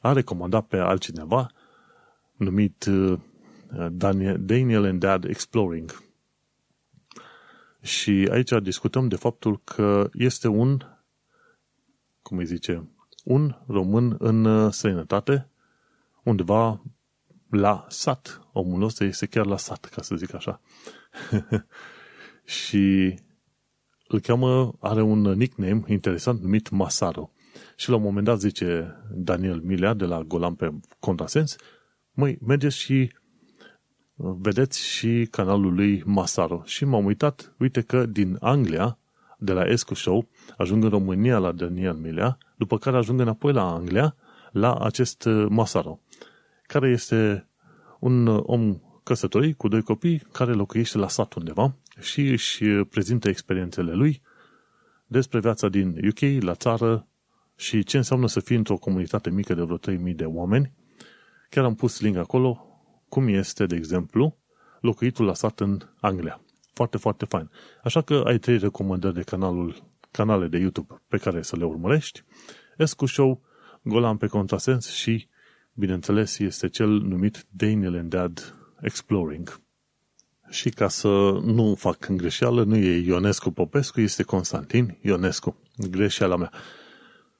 [0.00, 1.50] a recomandat pe altcineva
[2.36, 3.18] numit uh,
[4.38, 6.04] Daniel and Dad Exploring.
[7.82, 10.80] Și aici discutăm de faptul că este un,
[12.22, 12.88] cum îi zice,
[13.24, 15.48] un român în uh, străinătate,
[16.22, 16.82] undeva
[17.50, 18.48] la sat.
[18.52, 20.60] Omul ăsta este chiar la sat, ca să zic așa.
[22.60, 23.14] și
[24.08, 27.30] îl cheamă, are un nickname interesant numit Masaro.
[27.76, 31.56] Și la un moment dat zice Daniel Milea de la Golan pe Contrasens,
[32.12, 33.12] măi, mergeți și
[34.16, 36.62] vedeți și canalul lui Masaro.
[36.64, 38.98] Și m-am uitat, uite că din Anglia,
[39.38, 43.72] de la Escu Show, ajung în România la Daniel Milea, după care ajung înapoi la
[43.74, 44.16] Anglia,
[44.52, 46.00] la acest uh, Masaro,
[46.66, 47.48] care este
[47.98, 52.86] un uh, om căsătorit cu doi copii care locuiește la sat undeva și își uh,
[52.90, 54.22] prezintă experiențele lui
[55.06, 57.06] despre viața din UK, la țară
[57.56, 60.72] și ce înseamnă să fii într-o comunitate mică de vreo 3000 de oameni.
[61.50, 62.65] Chiar am pus link acolo,
[63.16, 64.36] cum este, de exemplu,
[64.80, 66.40] locuitul la sat în Anglia.
[66.72, 67.50] Foarte, foarte fain.
[67.82, 72.24] Așa că ai trei recomandări de canalul, canale de YouTube pe care să le urmărești.
[72.76, 73.42] Escu Show,
[73.82, 75.28] Golan pe Contrasens și,
[75.72, 79.60] bineînțeles, este cel numit Daniel and Dad Exploring.
[80.48, 81.08] Și ca să
[81.44, 85.56] nu fac greșeală, nu e Ionescu Popescu, este Constantin Ionescu.
[85.90, 86.52] Greșeala mea.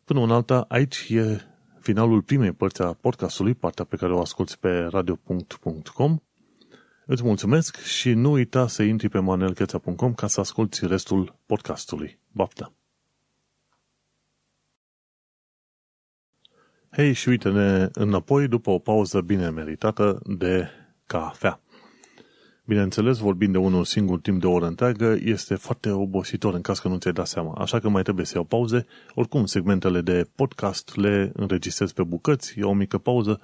[0.04, 1.40] Până în alta, aici e
[1.86, 6.18] finalul primei părți a podcastului, partea pe care o asculti pe radio.com.
[7.06, 12.18] Îți mulțumesc și nu uita să intri pe manelcheța.com ca să asculti restul podcastului.
[12.32, 12.72] Baftă!
[16.90, 20.68] Hei, și uite-ne înapoi după o pauză bine meritată de
[21.06, 21.60] cafea.
[22.68, 26.78] Bineînțeles, vorbind de unul singur timp de o oră întreagă, este foarte obositor în caz
[26.78, 27.54] că nu ți-ai dat seama.
[27.58, 28.86] Așa că mai trebuie să iau pauze.
[29.14, 33.40] Oricum, segmentele de podcast le înregistrez pe bucăți, iau o mică pauză,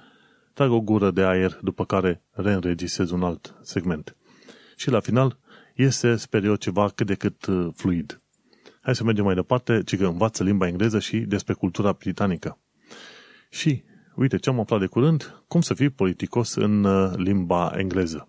[0.53, 4.15] trag o gură de aer, după care reînregistrez un alt segment.
[4.75, 5.37] Și la final,
[5.75, 8.21] este, sper eu, ceva cât de cât uh, fluid.
[8.81, 12.57] Hai să mergem mai departe, ci că învață limba engleză și despre cultura britanică.
[13.49, 13.83] Și
[14.15, 18.27] uite ce am aflat de curând, cum să fii politicos în uh, limba engleză.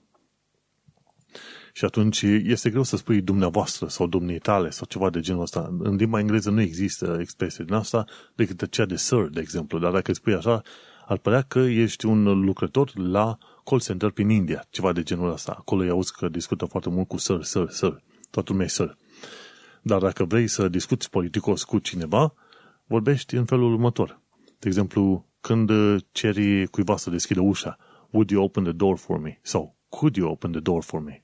[1.76, 5.74] Și atunci este greu să spui dumneavoastră sau domnii tale sau ceva de genul ăsta.
[5.78, 9.78] În limba engleză nu există expresie din asta decât cea de sir, de exemplu.
[9.78, 10.62] Dar dacă spui așa,
[11.06, 15.54] ar părea că ești un lucrător la call center prin India, ceva de genul ăsta.
[15.58, 18.02] Acolo îi auzi că discută foarte mult cu sir, sir, sir.
[18.30, 18.96] Toată lumea e sir.
[19.82, 22.34] Dar dacă vrei să discuți politicos cu cineva,
[22.86, 24.20] vorbești în felul următor.
[24.58, 25.70] De exemplu, când
[26.12, 27.76] ceri cuiva să deschidă ușa,
[28.10, 29.38] would you open the door for me?
[29.42, 31.23] Sau, could you open the door for me?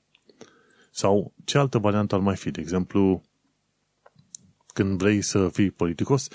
[0.91, 2.51] Sau, ce altă variantă ar mai fi?
[2.51, 3.21] De exemplu,
[4.73, 6.27] când vrei să fii politicos,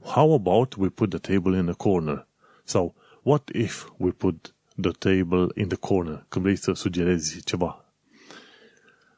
[0.00, 2.26] how about we put the table in the corner?
[2.64, 6.24] Sau, what if we put the table in the corner?
[6.28, 7.84] Când vrei să sugerezi ceva.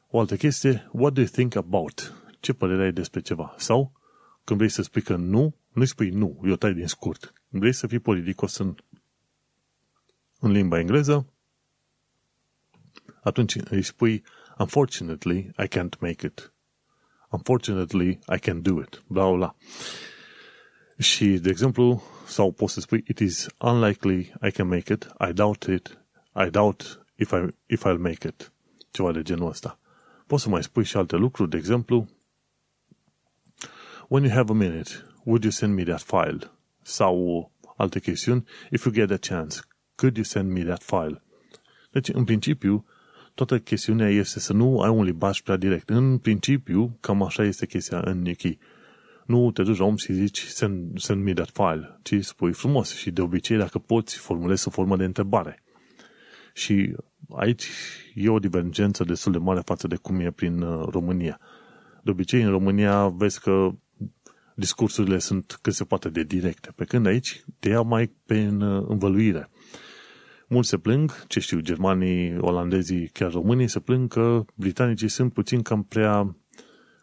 [0.09, 2.13] O altă chestie, what do you think about?
[2.39, 3.55] Ce părere ai despre ceva?
[3.57, 3.91] Sau,
[4.43, 7.33] când vrei să spui că nu, nu spui nu, eu tai din scurt.
[7.49, 8.75] Când vrei să fii politicos în,
[10.39, 11.33] în limba engleză,
[13.23, 14.23] atunci îi spui
[14.59, 16.51] Unfortunately, I can't make it.
[17.31, 19.03] Unfortunately, I can do it.
[19.07, 19.55] Bla, bla.
[20.97, 25.33] Și, de exemplu, sau poți să spui, it is unlikely I can make it, I
[25.33, 25.99] doubt it,
[26.45, 28.51] I doubt if, I, if I'll make it.
[28.91, 29.79] Ceva de genul ăsta.
[30.27, 32.09] Poți să mai spui și alte lucruri, de exemplu,
[34.07, 34.89] when you have a minute,
[35.23, 36.51] would you send me that file?
[36.81, 39.59] Sau alte chestiuni, if you get a chance,
[39.95, 41.23] could you send me that file?
[41.91, 42.85] Deci, în principiu,
[43.37, 45.89] toată chestiunea este să nu ai un limbaj prea direct.
[45.89, 48.57] În principiu, cam așa este chestia în Niki.
[49.25, 52.95] Nu te duci la om și zici send, send me that file, ci spui frumos
[52.95, 55.63] și de obicei dacă poți formulezi o formă de întrebare.
[56.53, 56.95] Și
[57.35, 57.67] aici
[58.15, 61.39] e o divergență destul de mare față de cum e prin uh, România.
[62.03, 63.69] De obicei în România vezi că
[64.55, 68.85] discursurile sunt cât se poate de directe, pe când aici te ia mai pe uh,
[68.87, 69.49] învăluire.
[70.49, 75.61] Mulți se plâng, ce știu, germanii, olandezii, chiar românii se plâng că britanicii sunt puțin
[75.61, 76.35] cam prea,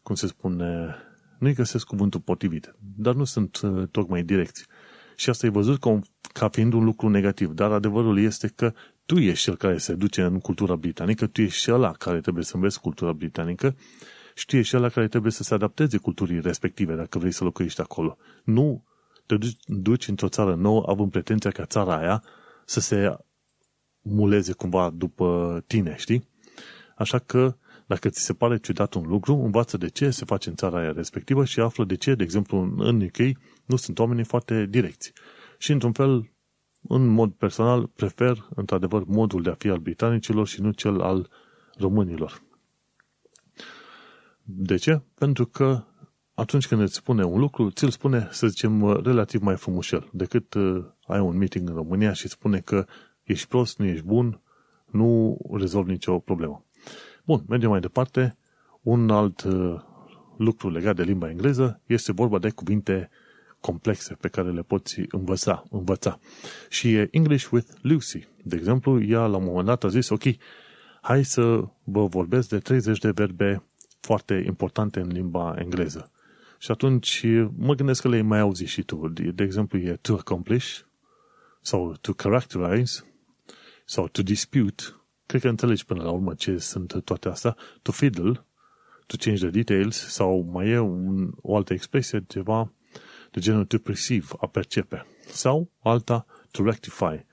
[0.02, 0.94] cum se spune,
[1.38, 4.66] nu-i găsesc cuvântul potrivit, dar nu sunt uh, tocmai direcți.
[5.16, 6.00] Și asta e văzut ca,
[6.32, 8.72] ca fiind un lucru negativ, dar adevărul este că
[9.06, 12.54] tu ești cel care se duce în cultura britanică, tu ești ăla care trebuie să
[12.54, 13.76] înveți cultura britanică
[14.34, 17.80] și tu ești ăla care trebuie să se adapteze culturii respective dacă vrei să locuiești
[17.80, 18.16] acolo.
[18.44, 18.84] Nu
[19.26, 22.22] te duci, duci într-o țară nouă având pretenția ca țara aia
[22.64, 23.16] să se
[24.04, 26.28] muleze cumva după tine, știi?
[26.96, 30.54] Așa că, dacă ți se pare ciudat un lucru, învață de ce se face în
[30.54, 34.66] țara aia respectivă și află de ce, de exemplu, în UK nu sunt oamenii foarte
[34.66, 35.12] direcți.
[35.58, 36.32] Și, într-un fel,
[36.88, 41.30] în mod personal, prefer, într-adevăr, modul de a fi al britanicilor și nu cel al
[41.78, 42.42] românilor.
[44.42, 45.02] De ce?
[45.14, 45.84] Pentru că
[46.34, 50.84] atunci când îți spune un lucru, ți-l spune, să zicem, relativ mai frumușel, decât uh,
[51.06, 52.86] ai un meeting în România și spune că
[53.24, 54.40] ești prost, nu ești bun,
[54.90, 56.64] nu rezolvi nicio problemă.
[57.24, 58.36] Bun, mergem mai departe.
[58.82, 59.80] Un alt uh,
[60.36, 63.10] lucru legat de limba engleză este vorba de cuvinte
[63.60, 65.64] complexe pe care le poți învăța.
[65.70, 66.18] învăța.
[66.68, 68.28] Și e English with Lucy.
[68.42, 70.22] De exemplu, ea la un moment dat a zis, ok,
[71.00, 73.62] hai să vă vorbesc de 30 de verbe
[74.00, 76.10] foarte importante în limba engleză.
[76.58, 79.08] Și atunci mă gândesc că le-ai mai auzit și tu.
[79.08, 80.78] De exemplu, e to accomplish
[81.60, 83.13] sau to characterize
[83.84, 84.82] sau to dispute,
[85.26, 88.46] cred că înțelegi până la urmă ce sunt toate astea, to fiddle,
[89.06, 92.72] to change the details, sau mai e un, o altă expresie, ceva
[93.30, 97.24] de genul to perceive, a percepe, sau alta, to rectify.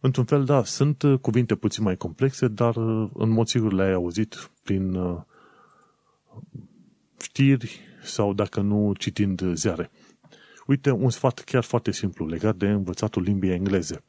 [0.00, 2.76] Într-un fel, da, sunt cuvinte puțin mai complexe, dar
[3.14, 5.22] în mod sigur le-ai auzit prin uh,
[7.20, 9.90] știri sau dacă nu citind ziare.
[10.66, 14.04] Uite, un sfat chiar foarte simplu legat de învățatul limbii engleze.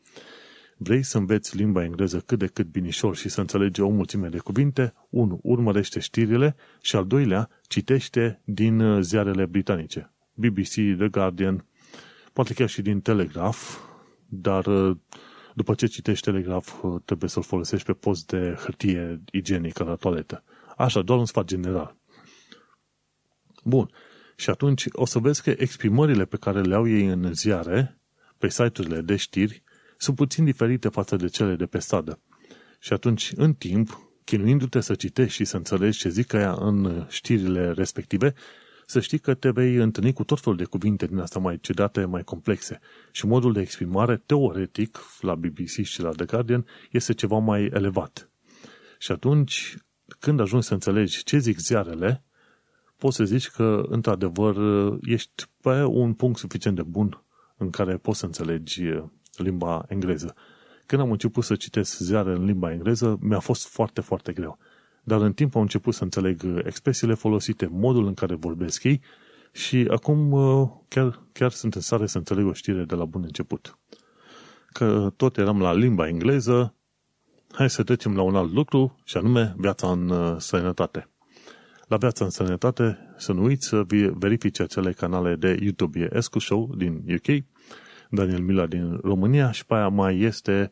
[0.78, 4.38] Vrei să înveți limba engleză cât de cât binișor și să înțelegi o mulțime de
[4.38, 4.94] cuvinte?
[5.10, 5.40] 1.
[5.44, 10.12] Urmărește știrile și al doilea, citește din uh, ziarele britanice.
[10.34, 11.66] BBC, The Guardian,
[12.34, 13.60] poate chiar și din Telegraph,
[14.26, 14.98] dar uh,
[15.54, 20.44] după ce citești Telegraph uh, trebuie să-l folosești pe post de hârtie igienică la toaletă.
[20.78, 21.96] Așa, doar un sfat general.
[23.64, 23.90] Bun.
[24.36, 27.98] Și atunci o să vezi că exprimările pe care le au ei în ziare,
[28.38, 29.64] pe site-urile de știri,
[29.98, 32.20] sunt puțin diferite față de cele de pe stradă.
[32.80, 37.72] Și atunci, în timp, chinuindu-te să citești și să înțelegi ce zic aia în știrile
[37.72, 38.34] respective,
[38.86, 42.06] să știi că te vei întâlni cu tot felul de cuvinte din asta mai ciudate,
[42.06, 42.80] mai complexe.
[43.12, 48.30] Și modul de exprimare, teoretic, la BBC și la The Guardian, este ceva mai elevat.
[49.00, 49.78] Și atunci,
[50.20, 52.24] când ajungi să înțelegi ce zic ziarele,
[52.98, 54.56] poți să zici că, într-adevăr,
[55.02, 57.24] ești pe un punct suficient de bun
[57.58, 58.84] în care poți să înțelegi
[59.42, 60.36] limba engleză.
[60.86, 64.58] Când am început să citesc ziare în limba engleză, mi-a fost foarte, foarte greu.
[65.04, 69.02] Dar în timp am început să înțeleg expresiile folosite, modul în care vorbesc ei
[69.52, 73.22] și acum uh, chiar, chiar sunt în stare să înțeleg o știre de la bun
[73.24, 73.78] început.
[74.68, 76.76] Că tot eram la limba engleză,
[77.52, 81.10] hai să trecem la un alt lucru și anume viața în uh, sănătate.
[81.88, 86.00] La viața în sănătate, să nu uiți să verifici acele canale de YouTube.
[86.00, 87.44] E Escu Show din UK,
[88.10, 90.72] Daniel Mila din România și pe aia mai este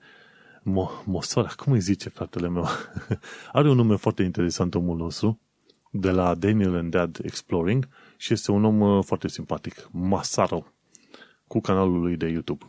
[0.59, 2.67] Mo- Mosora, cum îi zice fratele meu?
[3.51, 5.39] Are un nume foarte interesant omul nostru,
[5.91, 10.65] de la Daniel and Dad Exploring și este un om uh, foarte simpatic, Masaro,
[11.47, 12.65] cu canalul lui de YouTube.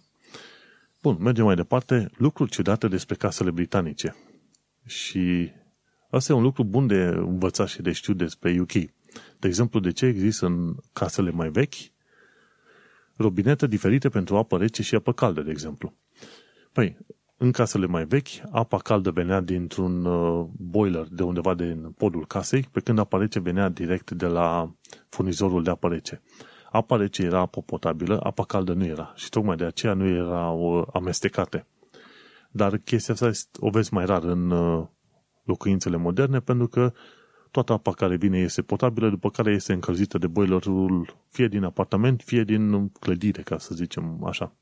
[1.02, 2.10] Bun, mergem mai departe.
[2.16, 4.16] Lucruri ciudate despre casele britanice.
[4.86, 5.50] Și
[6.10, 8.72] asta e un lucru bun de învățat și de știut despre UK.
[9.38, 11.74] De exemplu, de ce există în casele mai vechi
[13.16, 15.94] robinete diferite pentru apă rece și apă caldă, de exemplu.
[16.72, 16.96] Păi,
[17.36, 22.68] în casele mai vechi, apa caldă venea dintr-un uh, boiler de undeva din podul casei,
[22.72, 24.74] pe când apa rece venea direct de la
[25.08, 26.22] furnizorul de apă rece.
[26.70, 30.78] Apa rece era apă potabilă, apa caldă nu era și tocmai de aceea nu erau
[30.78, 31.66] uh, amestecate.
[32.50, 34.86] Dar chestia asta o vezi mai rar în uh,
[35.44, 36.92] locuințele moderne pentru că
[37.54, 42.22] toată apa care vine este potabilă, după care este încălzită de boilerul fie din apartament,
[42.24, 44.52] fie din clădire, ca să zicem așa.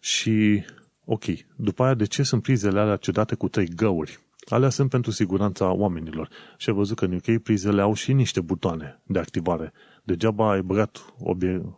[0.00, 0.64] Și,
[1.04, 1.24] ok,
[1.56, 4.18] după aia de ce sunt prizele alea ciudate cu trei găuri?
[4.48, 6.28] Alea sunt pentru siguranța oamenilor.
[6.56, 9.72] Și ai văzut că în UK prizele au și niște butoane de activare.
[10.04, 11.14] Degeaba ai băgat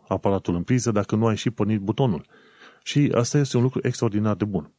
[0.07, 2.25] aparatul în priză dacă nu ai și pornit butonul.
[2.83, 4.71] Și asta este un lucru extraordinar de bun.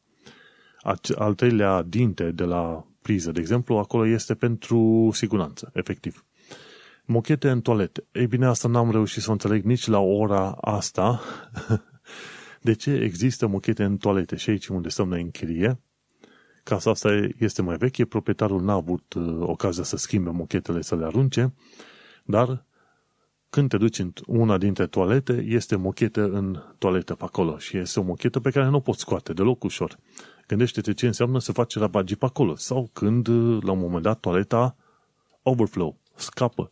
[1.17, 6.25] Al treilea dinte de la priză, de exemplu, acolo este pentru siguranță, efectiv.
[7.05, 8.03] Mochete în toalete.
[8.11, 11.21] Ei bine, asta n-am reușit să o înțeleg nici la ora asta.
[12.67, 14.35] de ce există mochete în toalete?
[14.35, 15.79] Și aici unde stăm noi în chirie,
[16.63, 21.05] casa asta este mai veche, proprietarul n-a avut uh, ocazia să schimbe mochetele, să le
[21.05, 21.53] arunce,
[22.23, 22.65] dar
[23.49, 27.99] când te duci în una dintre toalete, este mochetă în toaletă pe acolo și este
[27.99, 29.97] o mochetă pe care nu o poți scoate deloc ușor.
[30.47, 32.55] Gândește-te ce înseamnă să faci rabagii pe acolo.
[32.55, 33.27] Sau când,
[33.63, 34.75] la un moment dat, toaleta
[35.41, 36.71] overflow, scapă.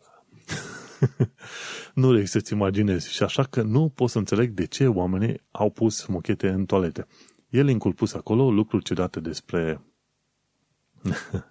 [1.94, 3.12] nu rei să-ți imaginezi.
[3.12, 7.08] Și așa că nu pot să înțeleg de ce oamenii au pus mochete în toalete.
[7.50, 9.82] El linkul pus acolo lucruri ciudate despre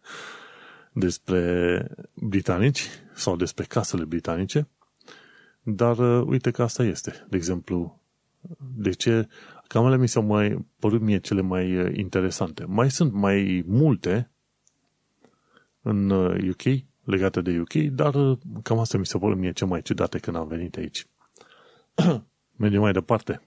[0.92, 4.68] despre britanici sau despre casele britanice,
[5.62, 7.26] dar uh, uite că asta este.
[7.28, 8.00] De exemplu,
[8.74, 9.28] de ce
[9.72, 12.64] Camele mi s-au mai părut mie cele mai uh, interesante.
[12.64, 14.30] Mai sunt mai multe
[15.82, 16.10] în
[16.48, 19.82] UK, uh, legate de UK, dar uh, cam asta mi s-a părut mie cel mai
[19.82, 21.06] ciudate când am venit aici.
[22.56, 23.40] Mergem mai departe.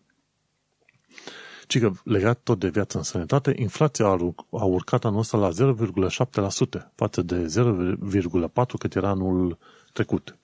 [1.67, 4.05] Ci că legat tot de viață în sănătate, inflația
[4.51, 9.57] a urcat anul ăsta la 0,7% față de 0,4% cât era anul
[9.93, 10.38] trecut.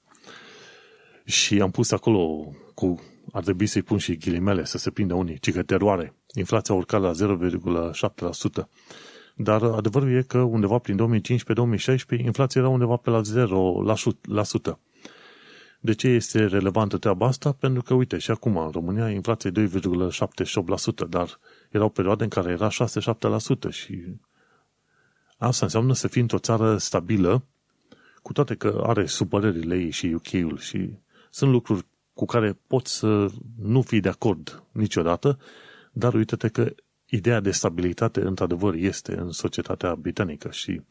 [1.25, 2.99] Și am pus acolo cu
[3.31, 6.13] ar trebui să-i pun și ghilimele să se prindă unii, ci că teroare.
[6.33, 8.67] Inflația a urcat la 0,7%.
[9.35, 11.21] Dar adevărul e că undeva prin
[12.17, 13.21] 2015-2016 inflația era undeva pe la
[14.73, 14.79] 0%.
[15.79, 17.51] De ce este relevantă treaba asta?
[17.51, 22.51] Pentru că, uite, și acum în România inflația e 2,78%, dar erau perioade în care
[22.51, 24.03] era 6-7% și
[25.37, 27.43] asta înseamnă să fii într-o țară stabilă,
[28.21, 30.97] cu toate că are supărările ei și UK-ul și
[31.29, 33.27] sunt lucruri cu care poți să
[33.61, 35.39] nu fii de acord niciodată,
[35.91, 36.73] dar uite-te că
[37.05, 40.81] ideea de stabilitate într-adevăr este în societatea britanică și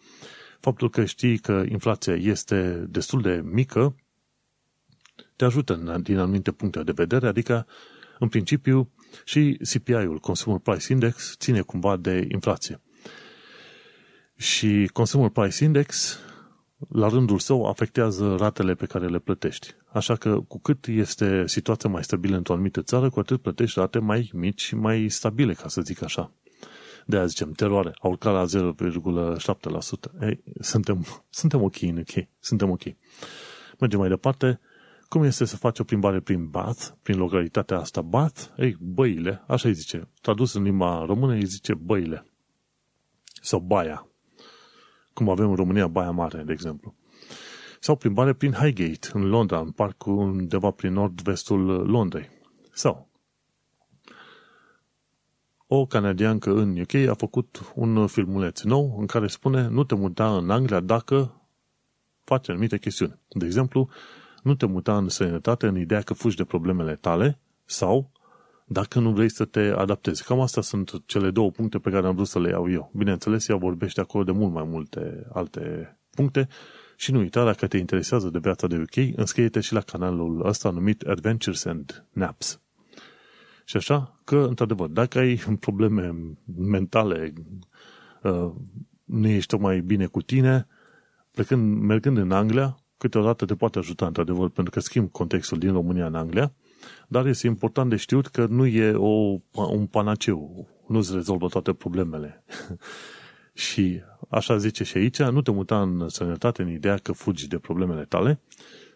[0.61, 3.95] faptul că știi că inflația este destul de mică
[5.37, 7.66] te ajută din anumite puncte de vedere, adică
[8.18, 8.91] în principiu
[9.25, 12.81] și CPI-ul, Consumer Price Index, ține cumva de inflație.
[14.37, 16.18] Și Consumer Price Index
[16.89, 19.75] la rândul său afectează ratele pe care le plătești.
[19.93, 23.99] Așa că cu cât este situația mai stabilă într-o anumită țară, cu atât plătești rate
[23.99, 26.32] mai mici și mai stabile, ca să zic așa.
[27.07, 30.20] De aia zicem, teroare, a urcat la 0,7%.
[30.20, 31.07] Ei, suntem,
[31.41, 32.26] suntem ok în ok.
[32.38, 32.82] Suntem ok.
[33.78, 34.61] Mergem mai departe.
[35.09, 38.43] Cum este să faci o plimbare prin Bath, prin localitatea asta Bath?
[38.57, 40.09] Ei, băile, așa îi zice.
[40.20, 42.26] Tradus în limba română îi zice băile.
[43.43, 44.09] Sau baia,
[45.12, 46.95] cum avem în România Baia Mare, de exemplu.
[47.83, 52.28] Sau plimbare prin Highgate, în Londra, în parcul undeva prin nord-vestul Londrei.
[52.72, 53.09] Sau
[55.66, 60.37] o canadiancă în UK a făcut un filmuleț nou în care spune nu te muta
[60.37, 61.43] în Anglia dacă
[62.24, 63.18] faci anumite chestiuni.
[63.28, 63.89] De exemplu,
[64.43, 68.11] nu te muta în sănătate în ideea că fugi de problemele tale sau
[68.64, 70.24] dacă nu vrei să te adaptezi.
[70.24, 72.91] Cam astea sunt cele două puncte pe care am vrut să le iau eu.
[72.95, 76.49] Bineînțeles, ea vorbește acolo de mult mai multe alte puncte
[77.01, 80.70] și nu uita, dacă te interesează de viața de UK, înscrie-te și la canalul ăsta
[80.70, 82.61] numit Adventures and Naps.
[83.64, 85.34] Și așa că, într-adevăr, dacă ai
[85.66, 86.14] probleme
[86.57, 87.32] mentale,
[88.22, 88.53] uh,
[89.05, 90.66] nu ești tocmai bine cu tine,
[91.30, 96.07] plecând, mergând în Anglia, câteodată te poate ajuta, într-adevăr, pentru că schimb contextul din România
[96.07, 96.53] în Anglia,
[97.09, 102.44] dar este important de știut că nu e o, un panaceu, nu-ți rezolvă toate problemele.
[103.61, 107.58] și așa zice și aici, nu te muta în sănătate în ideea că fugi de
[107.58, 108.40] problemele tale,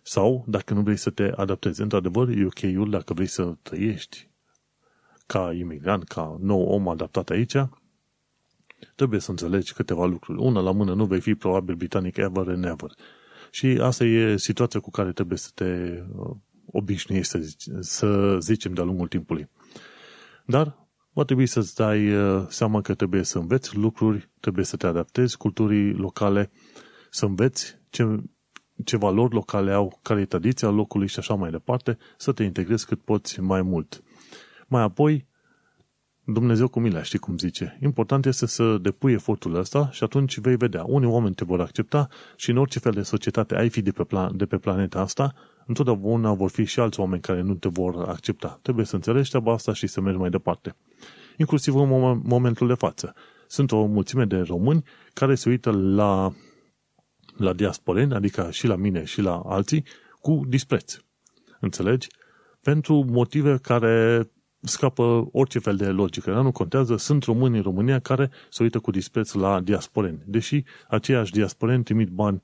[0.03, 4.29] sau, dacă nu vrei să te adaptezi, într-adevăr, UK-ul, dacă vrei să trăiești
[5.27, 7.57] ca imigrant, ca nou om adaptat aici,
[8.95, 10.39] trebuie să înțelegi câteva lucruri.
[10.39, 12.91] Una la mână, nu vei fi probabil britanic ever and ever.
[13.51, 16.31] Și asta e situația cu care trebuie să te uh,
[16.67, 19.49] obișnuiești, să, zici, să zicem, de-a lungul timpului.
[20.45, 20.84] Dar
[21.15, 25.37] va trebui să-ți dai uh, seama că trebuie să înveți lucruri, trebuie să te adaptezi
[25.37, 26.51] culturii locale,
[27.11, 28.23] să înveți ce,
[28.85, 32.87] ce valori locale au, care e tradiția locului și așa mai departe, să te integrezi
[32.87, 34.03] cât poți mai mult.
[34.67, 35.27] Mai apoi,
[36.27, 37.79] Dumnezeu cu mila, știi cum zice.
[37.83, 40.85] Important este să depui efortul ăsta și atunci vei vedea.
[40.85, 44.05] Unii oameni te vor accepta și în orice fel de societate ai fi de pe,
[44.05, 45.35] plan, de pe planeta asta,
[45.67, 48.59] întotdeauna vor fi și alți oameni care nu te vor accepta.
[48.63, 50.77] Trebuie să înțelegi treaba asta și să mergi mai departe.
[51.37, 53.15] Inclusiv în momentul de față.
[53.47, 56.33] Sunt o mulțime de români care se uită la,
[57.37, 59.85] la diasporeni, adică și la mine și la alții,
[60.21, 60.97] cu dispreț.
[61.61, 62.09] Înțelegi?
[62.61, 64.29] Pentru motive care
[64.61, 66.31] scapă orice fel de logică.
[66.31, 70.23] Dar nu contează, sunt români în România care se uită cu dispreț la diasporeni.
[70.27, 72.43] Deși aceiași diasporeni trimit bani,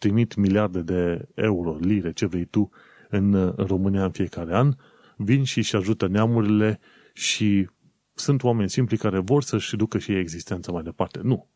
[0.00, 2.70] trimit miliarde de euro, lire, ce vrei tu,
[3.08, 4.74] în România în fiecare an,
[5.16, 6.80] vin și își ajută neamurile
[7.12, 7.68] și
[8.14, 11.20] sunt oameni simpli care vor să-și ducă și ei existența mai departe.
[11.22, 11.48] Nu.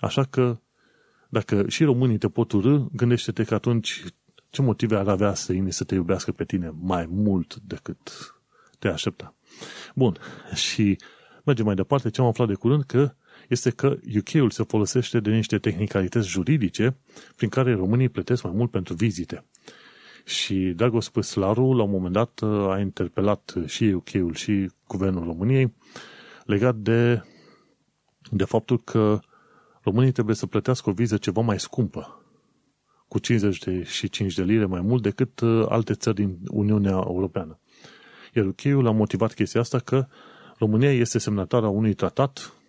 [0.00, 0.60] Așa că,
[1.28, 4.04] dacă și românii te pot urâ, gândește-te că atunci
[4.50, 8.34] ce motive ar avea străinii să te iubească pe tine mai mult decât
[8.78, 9.34] te aștepta.
[9.94, 10.16] Bun,
[10.54, 10.98] și
[11.44, 12.10] mergem mai departe.
[12.10, 13.14] Ce am aflat de curând că
[13.52, 16.96] este că UK-ul se folosește de niște tehnicalități juridice
[17.36, 19.44] prin care românii plătesc mai mult pentru vizite.
[20.24, 25.74] Și Dragos Păslaru, la un moment dat, a interpelat și UK-ul și Guvernul României
[26.44, 27.22] legat de,
[28.30, 29.20] de faptul că
[29.82, 32.24] românii trebuie să plătească o viză ceva mai scumpă,
[33.08, 37.58] cu 55 de lire mai mult decât uh, alte țări din Uniunea Europeană.
[38.34, 40.06] Iar UK-ul a motivat chestia asta că
[40.58, 42.61] România este semnatara unui tratat uh,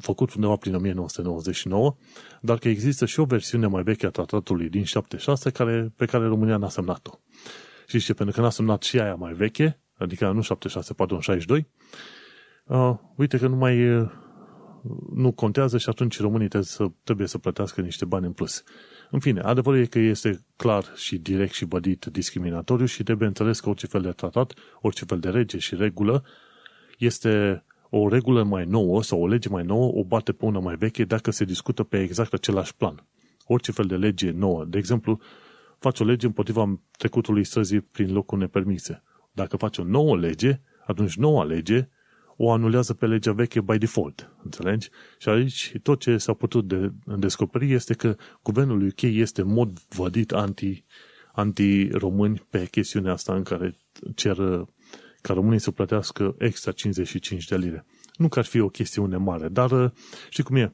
[0.00, 1.96] făcut undeva prin 1999,
[2.40, 6.26] dar că există și o versiune mai veche a tratatului din 76 care, pe care
[6.26, 7.18] România n-a semnat-o.
[7.86, 8.14] Și ce?
[8.14, 11.66] Pentru că n-a semnat și aia mai veche, adică nu 76, pardon, 62,
[12.64, 14.10] uh, uite că nu mai uh,
[15.14, 18.62] nu contează și atunci românii trebuie să, trebuie să plătească niște bani în plus.
[19.10, 23.60] În fine, adevărul e că este clar și direct și bădit discriminatoriu și trebuie înțeles
[23.60, 26.24] că orice fel de tratat, orice fel de rege și regulă
[26.98, 30.76] este o regulă mai nouă sau o lege mai nouă o bate pe una mai
[30.76, 33.06] veche dacă se discută pe exact același plan.
[33.46, 34.64] Orice fel de lege nouă.
[34.64, 35.20] De exemplu,
[35.78, 39.02] faci o lege împotriva trecutului străzii prin locuri nepermise.
[39.32, 41.88] Dacă faci o nouă lege, atunci noua lege
[42.36, 44.30] o anulează pe legea veche by default.
[44.44, 44.90] Înțelegi?
[45.18, 49.78] Și aici tot ce s-a putut de, descoperi este că guvernul UK este în mod
[49.88, 50.84] vădit anti,
[51.32, 53.76] anti-români pe chestiunea asta în care
[54.14, 54.36] cer
[55.26, 57.86] ca românii să plătească extra 55 de lire.
[58.16, 59.92] Nu că ar fi o chestiune mare, dar
[60.28, 60.72] știi cum e?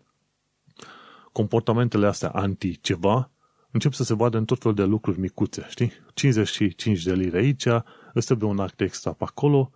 [1.32, 3.30] Comportamentele astea anti-ceva
[3.70, 5.92] încep să se vadă în tot felul de lucruri micuțe, știi?
[6.14, 7.66] 55 de lire aici,
[8.12, 9.70] îți trebuie un act extra pe acolo,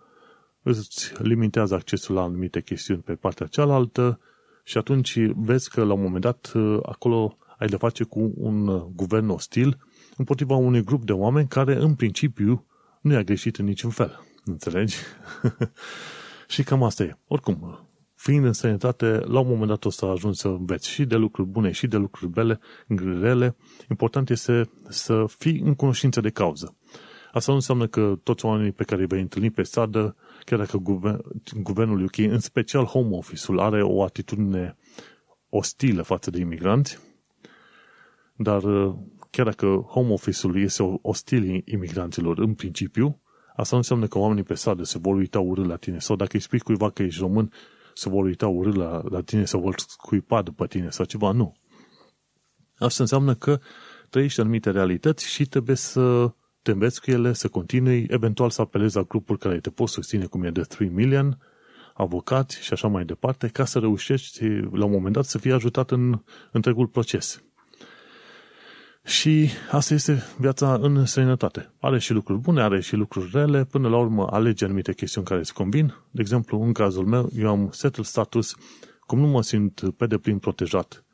[0.61, 4.19] îți limitează accesul la anumite chestiuni pe partea cealaltă
[4.63, 6.51] și atunci vezi că la un moment dat
[6.81, 8.65] acolo ai de face cu un
[8.95, 9.77] guvern ostil
[10.17, 12.65] împotriva unui grup de oameni care în principiu
[13.01, 14.19] nu i-a greșit în niciun fel.
[14.45, 14.95] Înțelegi?
[16.47, 17.17] și cam asta e.
[17.27, 21.15] Oricum, fiind în sănătate, la un moment dat o să ajungi să înveți și de
[21.15, 23.55] lucruri bune și de lucruri bele, grele.
[23.89, 26.75] Important este să fii în cunoștință de cauză.
[27.31, 30.77] Asta nu înseamnă că toți oamenii pe care îi vei întâlni pe stradă, chiar dacă
[30.77, 31.21] guvern,
[31.61, 34.77] guvernul UK, în special Home Office-ul, are o atitudine
[35.49, 36.99] ostilă față de imigranți,
[38.35, 38.61] dar
[39.29, 43.21] chiar dacă Home Office-ul este ostil imigranților în principiu,
[43.55, 45.99] asta nu înseamnă că oamenii pe stradă se vor uita urât la tine.
[45.99, 47.51] Sau dacă îi spui cuiva că ești român,
[47.93, 51.31] se vor uita urât la, la tine sau vor scuipa după tine sau ceva.
[51.31, 51.55] Nu.
[52.77, 53.59] Asta înseamnă că
[54.09, 56.31] trăiești anumite realități și trebuie să
[56.61, 60.25] te înveți cu ele, să continui, eventual să apelezi la grupuri care te pot susține,
[60.25, 61.37] cum e de 3 Million,
[61.93, 65.91] avocați și așa mai departe, ca să reușești la un moment dat să fii ajutat
[65.91, 67.43] în întregul proces.
[69.05, 71.73] Și asta este viața în străinătate.
[71.79, 75.39] Are și lucruri bune, are și lucruri rele, până la urmă alege anumite chestiuni care
[75.39, 75.93] îți convin.
[76.11, 78.55] De exemplu, în cazul meu, eu am settled status,
[78.99, 81.05] cum nu mă simt pe deplin protejat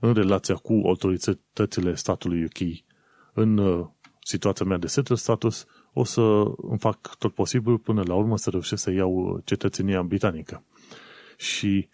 [0.00, 2.84] în relația cu autoritățile statului UK
[3.32, 3.86] în uh,
[4.22, 6.20] situația mea de settled status, o să
[6.56, 10.64] îmi fac tot posibil până la urmă să reușesc să iau cetățenia britanică.
[11.36, 11.88] Și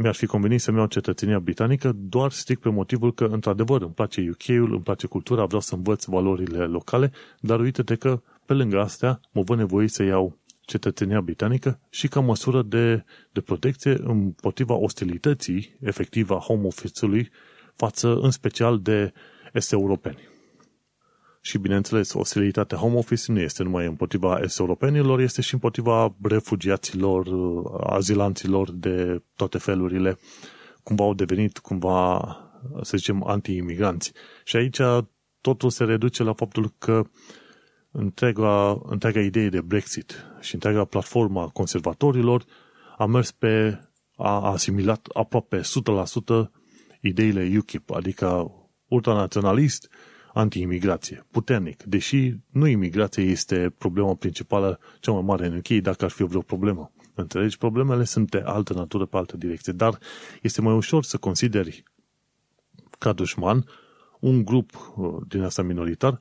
[0.00, 4.30] mi-ar fi convenit să-mi iau cetățenia britanică doar strict pe motivul că, într-adevăr, îmi place
[4.30, 9.20] UK-ul, îmi place cultura, vreau să învăț valorile locale, dar uite-te că, pe lângă astea,
[9.32, 15.76] mă văd nevoit să iau cetățenia britanică și ca măsură de, de protecție împotriva ostilității
[15.80, 17.30] efectivă a home office-ului
[17.76, 19.12] față în special de
[19.52, 20.29] este europeni.
[21.40, 27.26] Și bineînțeles, ostilitatea home office nu este numai împotriva est-europenilor, este și împotriva refugiaților,
[27.86, 30.18] azilanților de toate felurile,
[30.82, 32.20] cumva au devenit cumva,
[32.82, 34.12] să zicem, anti-imigranți.
[34.44, 34.78] Și aici
[35.40, 37.02] totul se reduce la faptul că
[37.90, 42.44] întreaga, întreaga idee de Brexit și întreaga platforma conservatorilor
[42.96, 43.80] a mers pe,
[44.16, 46.50] a asimilat aproape 100%
[47.00, 48.52] ideile UKIP, adică
[48.88, 49.88] ultranaționalist,
[50.32, 56.10] anti-imigrație, puternic, deși nu imigrația este problema principală cea mai mare în UK, dacă ar
[56.10, 56.92] fi vreo problemă.
[57.14, 57.58] Înțelegi?
[57.58, 59.98] Problemele sunt de altă natură pe altă direcție, dar
[60.42, 61.82] este mai ușor să consideri
[62.98, 63.64] ca dușman
[64.20, 66.20] un grup uh, din asta minoritar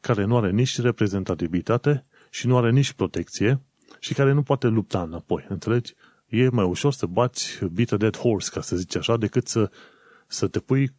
[0.00, 3.62] care nu are nici reprezentativitate și nu are nici protecție
[3.98, 5.46] și care nu poate lupta înapoi.
[5.48, 5.94] Înțelegi?
[6.26, 9.70] E mai ușor să bați beat a dead horse, ca să zici așa, decât să,
[10.26, 10.94] să te pui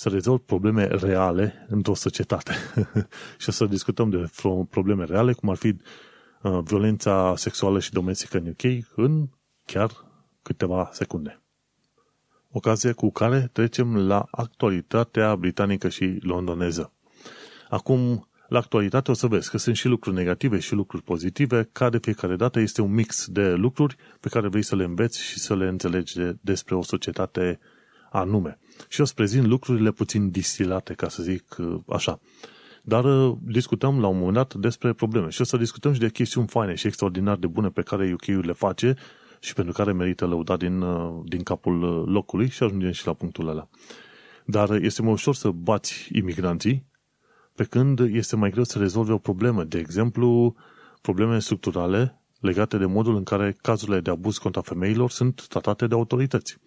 [0.00, 2.52] să rezolvi probleme reale într-o societate.
[3.40, 4.30] și o să discutăm de
[4.70, 5.76] probleme reale, cum ar fi
[6.42, 9.28] uh, violența sexuală și domestică în UK în
[9.64, 9.90] chiar
[10.42, 11.40] câteva secunde.
[12.50, 16.92] Ocazie cu care trecem la actualitatea britanică și londoneză.
[17.68, 21.90] Acum, la actualitate o să vezi că sunt și lucruri negative și lucruri pozitive, ca
[21.90, 25.38] de fiecare dată este un mix de lucruri pe care vrei să le înveți și
[25.38, 27.60] să le înțelegi de, despre o societate
[28.10, 28.58] anume.
[28.88, 32.20] Și o să prezint lucrurile puțin distilate, ca să zic uh, așa.
[32.82, 36.10] Dar uh, discutăm la un moment dat despre probleme și o să discutăm și de
[36.10, 38.94] chestiuni faine și extraordinar de bune pe care UK le face
[39.40, 43.48] și pentru care merită lăuda din, uh, din capul locului și ajungem și la punctul
[43.48, 43.68] ăla.
[44.44, 46.88] Dar este mai ușor să bați imigranții
[47.54, 49.64] pe când este mai greu să rezolve o problemă.
[49.64, 50.54] De exemplu,
[51.00, 55.94] probleme structurale legate de modul în care cazurile de abuz contra femeilor sunt tratate de
[55.94, 56.58] autorități.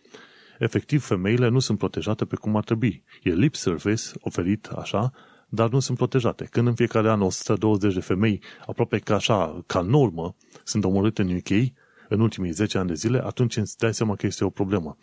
[0.59, 3.03] Efectiv, femeile nu sunt protejate pe cum ar trebui.
[3.23, 5.11] E lip service oferit așa,
[5.49, 6.45] dar nu sunt protejate.
[6.45, 11.35] Când în fiecare an 120 de femei, aproape ca așa, ca normă, sunt omorâte în
[11.35, 11.71] UK
[12.09, 14.97] în ultimii 10 ani de zile, atunci îți dai seama că este o problemă.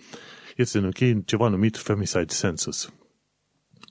[0.57, 2.93] Este în UK ceva numit Femicide Census.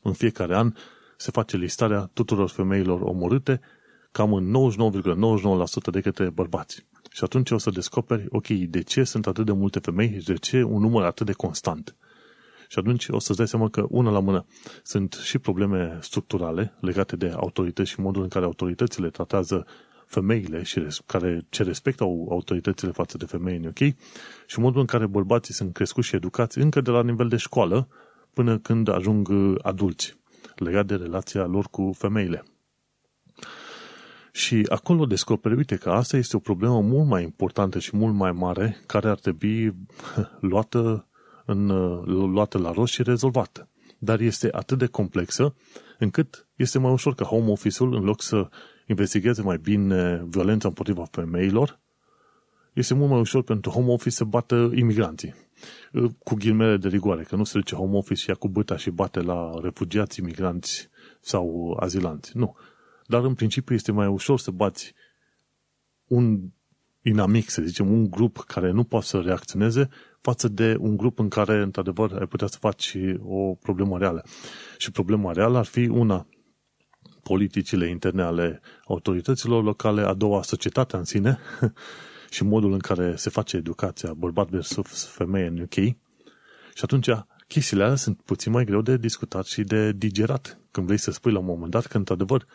[0.03, 0.73] În fiecare an
[1.17, 3.59] se face listarea tuturor femeilor omorâte
[4.11, 4.55] cam în
[5.87, 6.87] 99,99% de către bărbați.
[7.09, 10.33] Și atunci o să descoperi, ok, de ce sunt atât de multe femei și de
[10.33, 11.95] ce un număr atât de constant.
[12.67, 14.45] Și atunci o să-ți dai seama că, una la mână,
[14.83, 19.65] sunt și probleme structurale legate de autorități și modul în care autoritățile tratează
[20.05, 23.77] femeile și care ce respectă autoritățile față de femei în ok
[24.45, 27.87] și modul în care bărbații sunt crescuți și educați încă de la nivel de școală
[28.33, 29.29] până când ajung
[29.61, 30.17] adulți
[30.55, 32.43] legat de relația lor cu femeile.
[34.31, 38.31] Și acolo descoperi, uite, că asta este o problemă mult mai importantă și mult mai
[38.31, 39.75] mare care ar trebui
[40.39, 41.07] luată,
[41.45, 41.67] în,
[42.31, 43.67] luată la rost și rezolvată.
[43.97, 45.55] Dar este atât de complexă
[45.97, 48.49] încât este mai ușor ca home office-ul, în loc să
[48.85, 51.79] investigheze mai bine violența împotriva femeilor,
[52.73, 55.35] este mult mai ușor pentru home office să bată imigranții.
[56.23, 58.89] Cu ghilmele de rigoare, că nu se duce home office și ia cu băta și
[58.89, 60.89] bate la refugiați, imigranți
[61.21, 62.37] sau azilanți.
[62.37, 62.55] Nu
[63.09, 64.93] dar în principiu este mai ușor să bați
[66.07, 66.39] un
[67.01, 69.89] inamic, să zicem, un grup care nu poate să reacționeze
[70.21, 74.25] față de un grup în care, într-adevăr, ai putea să faci o problemă reală.
[74.77, 76.27] Și problema reală ar fi una,
[77.23, 81.39] politicile interne ale autorităților locale, a doua, societatea în sine
[82.35, 85.73] și modul în care se face educația bărbat versus femeie în UK.
[86.73, 87.09] Și atunci
[87.47, 91.31] chestiile alea sunt puțin mai greu de discutat și de digerat când vrei să spui
[91.31, 92.45] la un moment dat că, într-adevăr,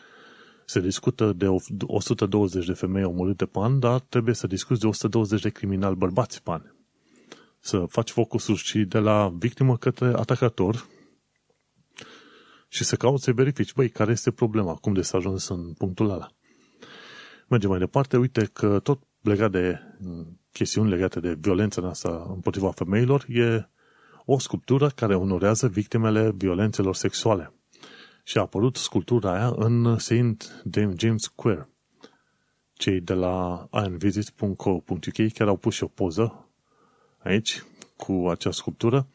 [0.66, 1.46] se discută de
[1.86, 6.42] 120 de femei omorâte pe an, dar trebuie să discuți de 120 de criminali bărbați
[6.42, 6.62] pe an.
[7.60, 10.86] Să faci focusul și de la victimă către atacator
[12.68, 16.10] și să cauți să verifici, băi, care este problema, cum de s-a ajuns în punctul
[16.10, 16.28] ăla.
[17.48, 22.70] Mergem mai departe, uite că tot legat de mm, chestiuni legate de violența noastră împotriva
[22.70, 23.68] femeilor, e
[24.24, 27.52] o sculptură care onorează victimele violențelor sexuale.
[28.26, 30.64] Și a apărut sculptura aia în St.
[30.96, 31.68] James Square.
[32.72, 36.48] Cei de la ironvisits.co.uk chiar au pus și o poză
[37.18, 37.64] aici
[37.96, 39.06] cu acea sculptură.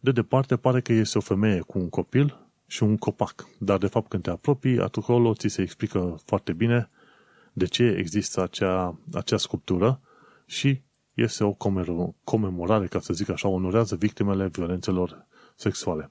[0.00, 3.48] De departe pare că este o femeie cu un copil și un copac.
[3.58, 6.90] Dar de fapt când te apropii, acolo ți se explică foarte bine
[7.52, 10.00] de ce există acea, acea sculptură
[10.46, 10.82] și
[11.14, 11.56] este o
[12.24, 15.26] comemorare, ca să zic așa, onorează victimele violențelor
[15.56, 16.10] sexuale.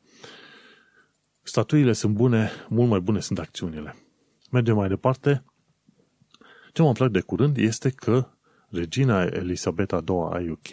[1.44, 3.96] Statuile sunt bune, mult mai bune sunt acțiunile.
[4.52, 5.44] Mergem mai departe.
[6.74, 8.28] Ce m-a plăcut de curând este că
[8.70, 10.70] regina Elisabeta II a UK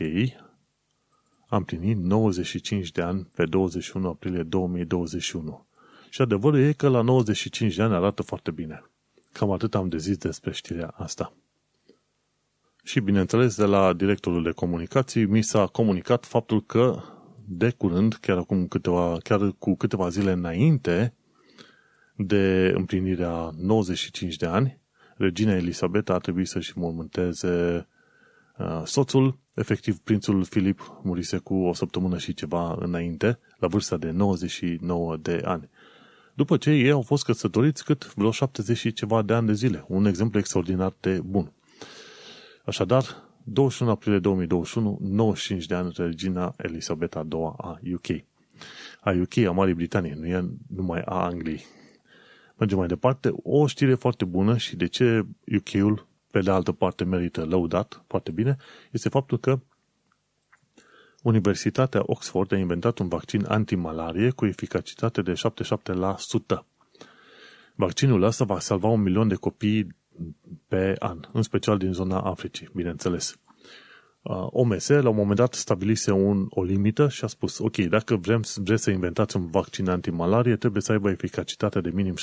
[1.48, 5.66] a împlinit 95 de ani pe 21 aprilie 2021.
[6.10, 8.82] Și adevărul e că la 95 de ani arată foarte bine.
[9.32, 11.32] Cam atât am de zis despre știrea asta.
[12.82, 17.02] Și, bineînțeles, de la directorul de comunicații mi s-a comunicat faptul că
[17.49, 21.14] de curând, chiar acum câteva, chiar cu câteva zile înainte
[22.16, 24.80] de împlinirea 95 de ani,
[25.16, 27.86] regina Elisabeta a trebuit să-și mormânteze
[28.59, 34.11] uh, soțul, efectiv prințul Filip murise cu o săptămână și ceva înainte, la vârsta de
[34.11, 35.70] 99 de ani.
[36.34, 39.84] După ce ei au fost căsătoriți cât vreo 70 și ceva de ani de zile.
[39.88, 41.53] Un exemplu extraordinar de bun.
[42.64, 48.07] Așadar, 21 aprilie 2021, 95 de ani regina Elisabeta II a UK.
[49.01, 51.64] A UK, a Marii Britanii, nu e numai a Angliei.
[52.59, 53.30] Mergem mai departe.
[53.42, 55.26] O știre foarte bună și de ce
[55.57, 58.57] UK-ul, pe de altă parte, merită lăudat foarte bine,
[58.90, 59.61] este faptul că
[61.22, 66.64] Universitatea Oxford a inventat un vaccin antimalarie cu eficacitate de 77%.
[67.74, 69.86] Vaccinul ăsta va salva un milion de copii
[70.68, 73.38] pe an, în special din zona Africii, bineînțeles.
[74.22, 78.16] Uh, OMS la un moment dat stabilise un, o limită și a spus, ok, dacă
[78.16, 82.14] vrem, vreți să inventați un vaccin antimalarie, trebuie să aibă eficacitate de minim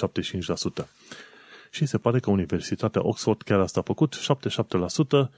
[0.83, 0.85] 75%.
[1.71, 4.15] Și se pare că Universitatea Oxford chiar asta a făcut,
[5.27, 5.29] 77%,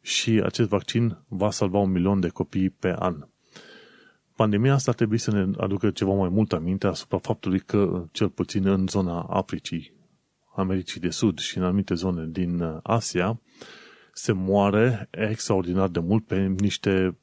[0.00, 3.26] și acest vaccin va salva un milion de copii pe an.
[4.36, 8.66] Pandemia asta trebuie să ne aducă ceva mai mult aminte asupra faptului că, cel puțin
[8.66, 9.92] în zona Africii,
[10.54, 13.40] Americii de Sud și în anumite zone din uh, Asia,
[14.12, 17.16] se moare extraordinar de mult pe niște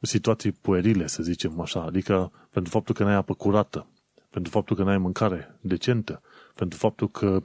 [0.00, 3.86] situații puerile, să zicem așa, adică pentru faptul că n-ai apă curată,
[4.30, 6.22] pentru faptul că n-ai mâncare decentă,
[6.54, 7.42] pentru faptul că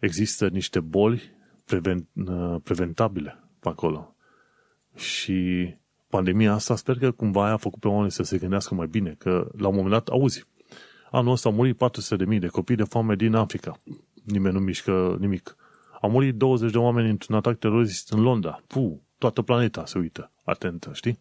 [0.00, 1.22] există niște boli
[1.64, 4.14] preven, uh, preventabile pe acolo.
[4.94, 5.68] Și
[6.08, 9.50] pandemia asta sper că cumva a făcut pe oameni să se gândească mai bine, că
[9.58, 10.46] la un moment dat, auzi,
[11.10, 11.76] anul ăsta au murit
[12.32, 13.80] 400.000 de copii de foame din Africa.
[14.22, 15.56] Nimeni nu mișcă nimic.
[16.00, 18.62] Au murit 20 de oameni într-un atac terorist în Londra.
[18.66, 21.18] Puh, toată planeta se uită atentă, știi?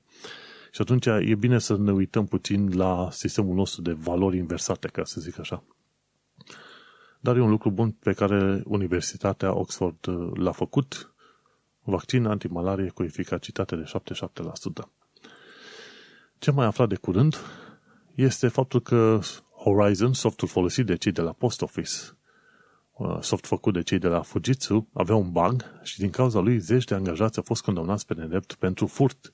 [0.71, 5.03] Și atunci e bine să ne uităm puțin la sistemul nostru de valori inversate, ca
[5.03, 5.63] să zic așa.
[7.19, 11.13] Dar e un lucru bun pe care Universitatea Oxford uh, l-a făcut,
[11.83, 14.87] vaccin antimalarie cu eficacitate de 77%.
[16.37, 17.35] Ce mai aflat de curând
[18.15, 19.19] este faptul că
[19.55, 22.20] Horizon, softul folosit de cei de la Post Office, uh,
[23.21, 26.83] soft făcut de cei de la Fujitsu, avea un bug și din cauza lui zeci
[26.83, 29.33] de angajați au fost condamnați pe nedrept pentru furt.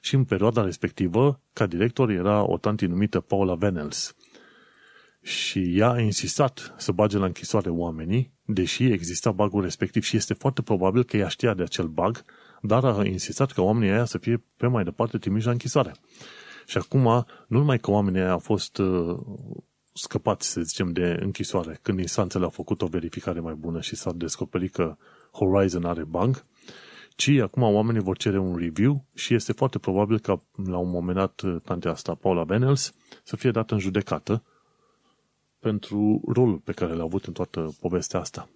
[0.00, 4.14] Și în perioada respectivă, ca director era o tanti numită Paula Venels.
[5.22, 10.34] Și ea a insistat să bage la închisoare oamenii, deși exista bugul respectiv și este
[10.34, 12.24] foarte probabil că ea știa de acel bug,
[12.62, 15.94] dar a insistat ca oamenii aia să fie pe mai departe trimiși la închisoare.
[16.66, 17.02] Și acum,
[17.48, 19.18] nu numai că oamenii aia au fost uh,
[19.92, 24.12] scăpați, să zicem, de închisoare, când instanțele au făcut o verificare mai bună și s-a
[24.12, 24.96] descoperit că
[25.32, 26.44] Horizon are bug,
[27.16, 31.16] ci acum oamenii vor cere un review și este foarte probabil ca la un moment
[31.16, 34.42] dat tantea asta, Paula Benels, să fie dată în judecată
[35.58, 38.48] pentru rolul pe care l-a avut în toată povestea asta.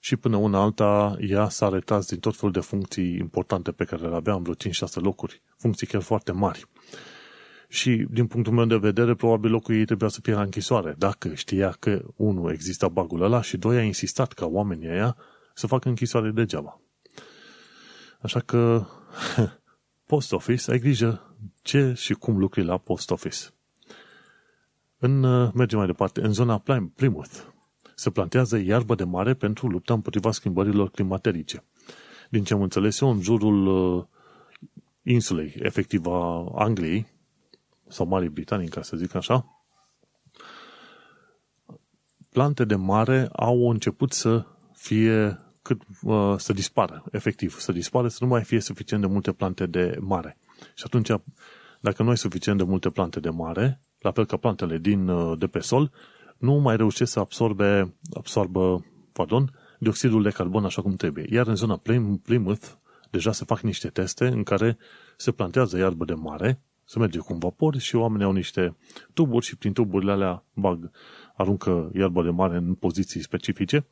[0.00, 4.08] Și până una alta, ea s-a retras din tot felul de funcții importante pe care
[4.08, 4.58] le avea în vreo 5-6
[4.94, 6.66] locuri, funcții chiar foarte mari.
[7.68, 11.34] Și, din punctul meu de vedere, probabil locul ei trebuia să fie la închisoare, dacă
[11.34, 15.16] știa că, unul, exista bagul ăla și doi, a insistat ca oamenii aia
[15.54, 16.80] să facă închisoare degeaba.
[18.20, 18.86] Așa că,
[20.06, 23.38] post office, ai grijă ce și cum lucri la post office.
[24.98, 26.62] În, uh, mergem mai departe, în zona
[26.94, 27.34] Plymouth
[27.94, 31.64] se plantează iarbă de mare pentru lupta împotriva schimbărilor climaterice.
[32.30, 34.04] Din ce am înțeles eu, în jurul uh,
[35.02, 37.06] insulei, efectiv a Angliei,
[37.94, 39.64] sau Marii Britanii, ca să zic așa,
[42.30, 48.18] plante de mare au început să fie cât, uh, să dispară, efectiv, să dispară, să
[48.20, 50.38] nu mai fie suficient de multe plante de mare.
[50.74, 51.10] Și atunci,
[51.80, 55.38] dacă nu ai suficient de multe plante de mare, la fel ca plantele din, uh,
[55.38, 55.90] de pe sol,
[56.38, 61.26] nu mai reușesc să absorbe, absorbă pardon, dioxidul de carbon așa cum trebuie.
[61.30, 61.80] Iar în zona
[62.22, 62.66] Plymouth
[63.10, 64.78] deja se fac niște teste în care
[65.16, 68.76] se plantează iarbă de mare, se merge cu un vapor și oamenii au niște
[69.12, 70.90] tuburi și prin tuburile alea bag,
[71.36, 73.86] aruncă iarbă de mare în poziții specifice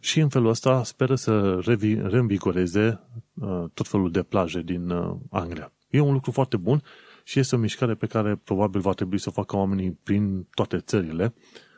[0.00, 3.00] și în felul ăsta speră să revi, reînvigoreze
[3.34, 5.72] uh, tot felul de plaje din uh, Anglia.
[5.90, 6.82] E un lucru foarte bun
[7.24, 10.78] și este o mișcare pe care probabil va trebui să o facă oamenii prin toate
[10.78, 11.34] țările,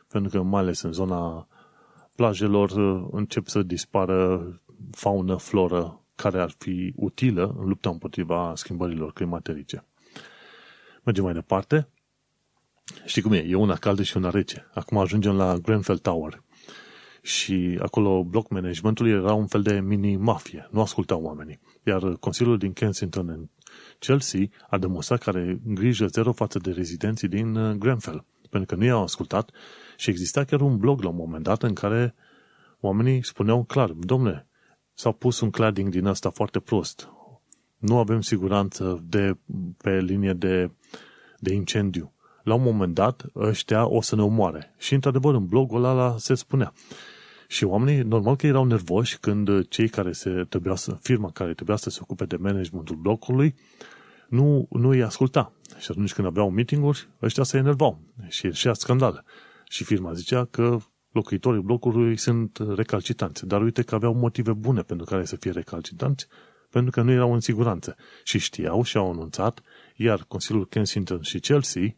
[0.07, 1.47] pentru că mai ales în zona
[2.15, 4.45] plajelor uh, încep să dispară
[4.91, 9.85] faună, floră care ar fi utilă în lupta împotriva schimbărilor climaterice.
[11.03, 11.87] Mergem mai departe.
[13.05, 13.37] Știi cum e?
[13.47, 14.69] E una caldă și una rece.
[14.73, 16.43] Acum ajungem la Grenfell Tower.
[17.21, 20.67] Și acolo bloc managementul era un fel de mini-mafie.
[20.71, 21.59] Nu ascultau oamenii.
[21.83, 23.49] Iar Consiliul din Kensington în
[23.99, 24.39] Chelsea
[24.69, 28.25] a demonstrat că are grijă zero față de rezidenții din uh, Grenfell.
[28.49, 29.51] Pentru că nu i-au ascultat
[29.97, 32.15] și exista chiar un blog la un moment dat în care
[32.79, 34.47] oamenii spuneau clar, domnule,
[34.93, 37.09] s-a pus un cladding din asta foarte prost.
[37.81, 39.37] Nu avem siguranță de,
[39.77, 40.71] pe linie de,
[41.39, 42.13] de incendiu.
[42.43, 44.75] La un moment dat, ăștia o să ne omoare.
[44.77, 46.73] Și, într-adevăr, în blogul ăla se spunea.
[47.47, 51.75] Și oamenii, normal că erau nervoși când cei care se trebuia să, firma care trebuia
[51.75, 53.55] să se ocupe de managementul blocului,
[54.29, 55.53] nu, nu îi asculta.
[55.79, 59.23] Și atunci când aveau meeting-uri, ăștia se enervau și ieșea scandal.
[59.67, 60.77] Și firma zicea că
[61.11, 63.45] locuitorii blocului sunt recalcitanți.
[63.47, 66.27] Dar uite că aveau motive bune pentru care să fie recalcitanți,
[66.71, 67.95] pentru că nu erau în siguranță.
[68.23, 69.61] Și știau și au anunțat,
[69.95, 71.93] iar Consiliul Kensington și Chelsea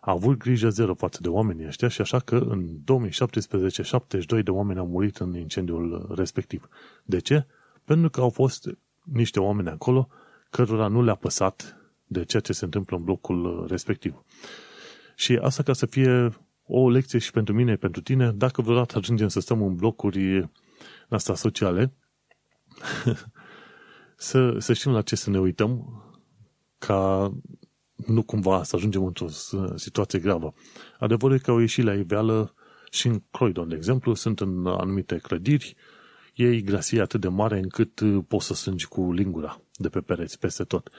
[0.00, 4.50] a avut grijă zero față de oamenii ăștia și așa că în 2017 72 de
[4.50, 6.68] oameni au murit în incendiul respectiv.
[7.04, 7.46] De ce?
[7.84, 8.68] Pentru că au fost
[9.02, 10.08] niște oameni acolo
[10.50, 14.24] cărora nu le-a păsat de ceea ce se întâmplă în blocul respectiv.
[15.16, 16.32] Și asta ca să fie
[16.66, 20.50] o lecție și pentru mine, pentru tine, dacă vreodată ajungem să stăm în blocuri
[21.08, 21.92] asta sociale,
[24.20, 26.02] să, să știm la ce să ne uităm
[26.78, 27.32] ca
[28.06, 29.26] nu cumva să ajungem într-o
[29.74, 30.54] situație gravă.
[30.98, 32.54] Adevărul e că au ieșit la iveală
[32.90, 35.76] și în Croydon, de exemplu, sunt în anumite clădiri,
[36.34, 40.64] e grasie atât de mare încât poți să strângi cu lingura de pe pereți peste
[40.64, 40.90] tot.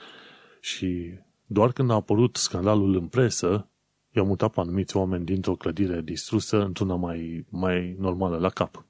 [0.60, 1.14] Și
[1.46, 3.68] doar când a apărut scandalul în presă,
[4.10, 8.84] i-au mutat pe anumiți oameni dintr-o clădire distrusă într-una mai, mai normală la cap.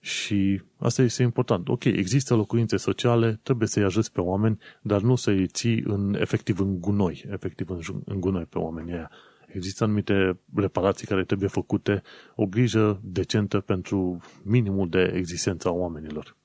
[0.00, 1.68] Și asta este important.
[1.68, 6.60] Ok, există locuințe sociale, trebuie să-i ajuți pe oameni, dar nu să-i ții în, efectiv
[6.60, 9.10] în gunoi, efectiv în, în gunoi pe oamenii aia.
[9.46, 12.02] Există anumite reparații care trebuie făcute,
[12.34, 16.36] o grijă decentă pentru minimul de existență a oamenilor.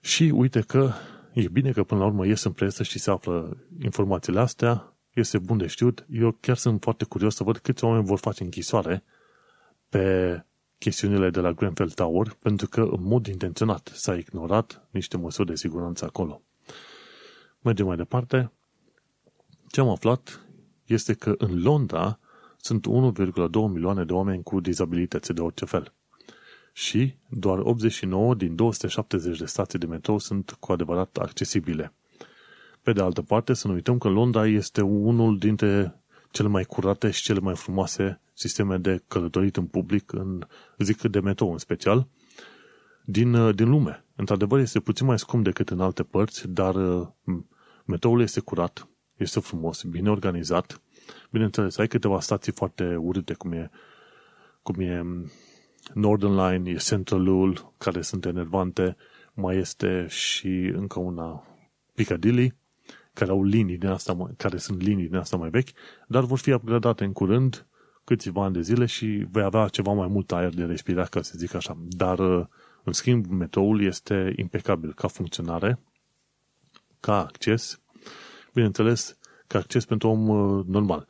[0.00, 0.90] Și uite că
[1.32, 5.38] e bine că până la urmă ies în presă și se află informațiile astea, este
[5.38, 6.06] bun de știut.
[6.10, 9.04] Eu chiar sunt foarte curios să văd câți oameni vor face închisoare
[9.88, 10.44] pe
[10.82, 15.54] chestiunile de la Grenfell Tower, pentru că în mod intenționat s-a ignorat niște măsuri de
[15.54, 16.42] siguranță acolo.
[17.60, 18.52] Mergem mai departe.
[19.68, 20.46] Ce am aflat
[20.84, 22.18] este că în Londra
[22.56, 25.92] sunt 1,2 milioane de oameni cu dizabilități de orice fel.
[26.72, 31.94] Și doar 89 din 270 de stații de metrou sunt cu adevărat accesibile.
[32.82, 37.10] Pe de altă parte, să nu uităm că Londra este unul dintre cele mai curate
[37.10, 40.46] și cele mai frumoase sisteme de călătorit în public, în,
[40.78, 42.08] zic de metrou în special,
[43.04, 44.04] din, din lume.
[44.16, 46.74] Într-adevăr, este puțin mai scump decât în alte părți, dar
[47.84, 50.82] metroul este curat, este frumos, bine organizat.
[51.30, 53.70] Bineînțeles, ai câteva stații foarte urâte, cum e,
[54.62, 55.02] cum e
[55.94, 58.96] Northern Line, e Centralul, care sunt enervante,
[59.34, 61.46] mai este și încă una
[61.94, 62.54] Piccadilly,
[63.12, 65.68] care au linii din asta, care sunt linii din asta mai vechi,
[66.08, 67.66] dar vor fi upgradate în curând
[68.04, 71.32] câțiva ani de zile și vei avea ceva mai mult aer de respirat, ca să
[71.36, 71.76] zic așa.
[71.88, 72.46] Dar, uh,
[72.82, 75.78] în schimb, metroul este impecabil ca funcționare,
[77.00, 77.80] ca acces,
[78.52, 81.06] bineînțeles, ca acces pentru om uh, normal.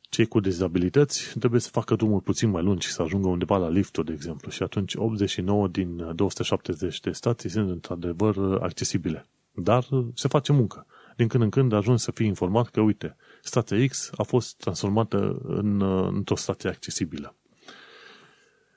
[0.00, 4.06] Cei cu dizabilități trebuie să facă drumul puțin mai lungi, să ajungă undeva la lifturi,
[4.06, 9.26] de exemplu, și atunci 89 din 270 de stații sunt într-adevăr uh, accesibile.
[9.52, 10.86] Dar se face muncă.
[11.16, 15.38] Din când în când ajungi să fii informat că, uite, stația X a fost transformată
[15.42, 15.82] în,
[16.16, 17.34] într-o stație accesibilă.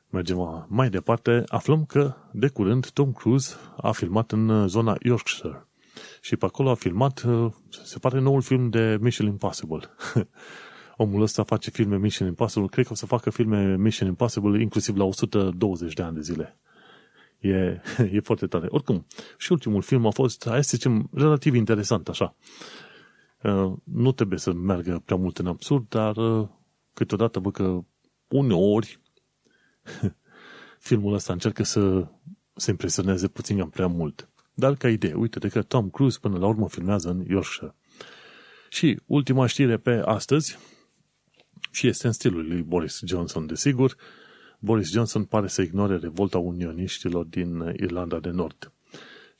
[0.10, 5.68] Mergem mai departe, aflăm că, de curând, Tom Cruise a filmat în zona Yorkshire.
[6.22, 7.26] Și pe acolo a filmat,
[7.84, 9.80] se pare, noul film de Mission Impossible.
[11.02, 14.96] omul ăsta face filme Mission Impossible, cred că o să facă filme Mission Impossible inclusiv
[14.96, 16.60] la 120 de ani de zile.
[17.40, 17.82] E,
[18.16, 18.66] e foarte tare.
[18.70, 19.06] Oricum,
[19.38, 22.36] și ultimul film a fost, hai să zicem, relativ interesant, așa.
[23.44, 26.48] Uh, nu trebuie să meargă prea mult în absurd, dar uh,
[26.94, 27.80] câteodată, bă, că
[28.28, 29.00] uneori
[30.90, 32.08] filmul ăsta încearcă să
[32.56, 34.30] se impresioneze puțin cam prea mult.
[34.54, 37.76] Dar ca idee, uite de că Tom Cruise până la urmă filmează în Yorkshire.
[38.70, 40.58] Și ultima știre pe astăzi,
[41.72, 43.96] și este în stilul lui Boris Johnson, desigur,
[44.60, 48.72] Boris Johnson pare să ignore revolta unioniștilor din Irlanda de Nord.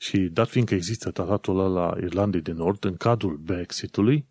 [0.02, 4.26] Și dat fiindcă există tratatul ăla la Irlandei de Nord, în cadrul Brexitului,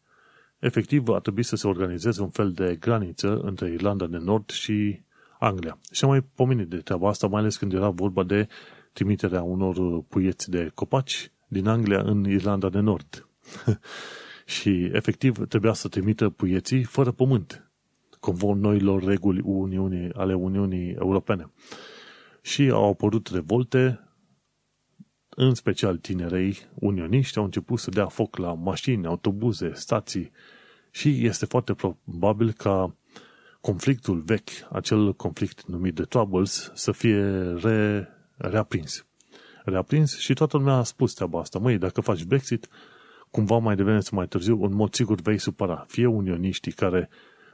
[0.60, 5.02] efectiv va trebui să se organizeze un fel de graniță între Irlanda de Nord și
[5.40, 5.78] Anglia.
[5.92, 8.48] Și am mai pomenit de treaba asta, mai ales când era vorba de
[8.94, 13.28] trimiterea unor puieți de copaci din Anglia în Irlanda de Nord.
[14.56, 17.72] și efectiv trebuia să trimită puieții fără pământ,
[18.20, 21.52] conform noilor reguli Uniunii, ale Uniunii Europene.
[22.42, 24.11] Și au apărut revolte,
[25.36, 30.32] în special tinerei unioniști au început să dea foc la mașini, autobuze, stații
[30.92, 32.96] și este foarte probabil ca
[33.62, 37.24] conflictul vechi, acel conflict numit de Troubles, să fie
[37.62, 39.06] re, reaprins.
[39.64, 41.60] Reaprins și toată lumea a spus treaba asta.
[41.60, 42.68] Măi, dacă faci Brexit,
[43.32, 45.86] cumva mai devreme sau mai târziu, în mod sigur vei supăra.
[45.88, 47.10] Fie unioniștii care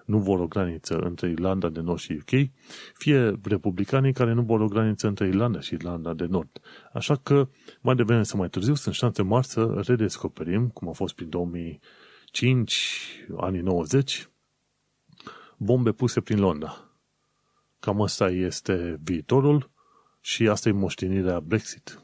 [0.08, 2.50] nu vor o graniță între Irlanda de Nord și UK,
[2.94, 6.62] fie republicanii care nu vor o graniță între Irlanda și Irlanda de Nord.
[6.94, 7.50] Așa că,
[7.82, 13.26] mai devreme sau mai târziu, sunt șanse mari să redescoperim, cum a fost prin 2005,
[13.38, 14.30] anii 90,
[15.58, 16.92] bombe puse prin Londra.
[17.80, 19.70] Cam asta este viitorul
[20.22, 22.02] și asta e moștenirea Brexit.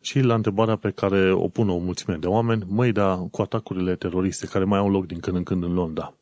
[0.00, 3.96] Și la întrebarea pe care o pun o mulțime de oameni, măi, da, cu atacurile
[3.96, 6.14] teroriste care mai au loc din când în când în Londra,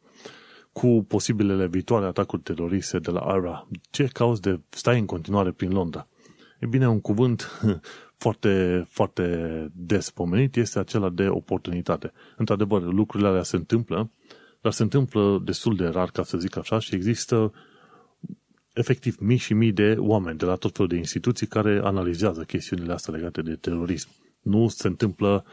[0.72, 5.72] cu posibilele viitoare atacuri teroriste de la ARA, ce cauți de stai în continuare prin
[5.72, 6.08] Londra?
[6.58, 7.60] E bine, un cuvânt
[8.22, 12.12] foarte, foarte des pomenit este acela de oportunitate.
[12.36, 14.10] Într-adevăr, lucrurile alea se întâmplă,
[14.60, 17.52] dar se întâmplă destul de rar, ca să zic așa, și există
[18.72, 22.92] efectiv mii și mii de oameni de la tot felul de instituții care analizează chestiunile
[22.92, 24.08] astea legate de terorism.
[24.40, 25.44] Nu se întâmplă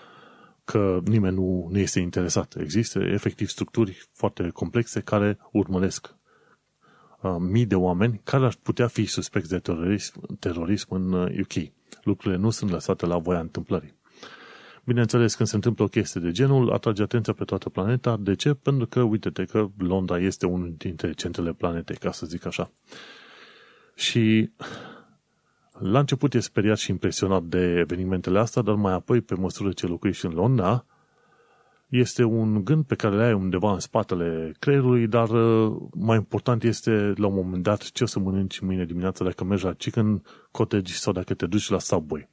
[0.72, 2.56] că nimeni nu, nu este interesat.
[2.60, 6.16] Există efectiv structuri foarte complexe care urmăresc
[7.22, 11.56] uh, mii de oameni care ar putea fi suspecți de terorism, terorism în UK.
[11.56, 11.68] Uh,
[12.04, 13.96] Lucrurile nu sunt lăsate la voia întâmplării.
[14.84, 18.18] Bineînțeles, când se întâmplă o chestie de genul, atrage atenția pe toată planeta.
[18.18, 18.54] De ce?
[18.54, 22.72] Pentru că, uite-te că Londra este unul dintre centrele planetei, ca să zic așa.
[23.96, 24.52] Și
[25.80, 29.88] la început e speriat și impresionat de evenimentele astea, dar mai apoi, pe măsură ce
[29.88, 30.86] locuiești în Londra,
[31.88, 36.64] este un gând pe care le ai undeva în spatele creierului, dar uh, mai important
[36.64, 40.24] este la un moment dat ce o să mănânci mâine dimineața dacă mergi la chicken
[40.52, 42.30] cottage sau dacă te duci la Subway.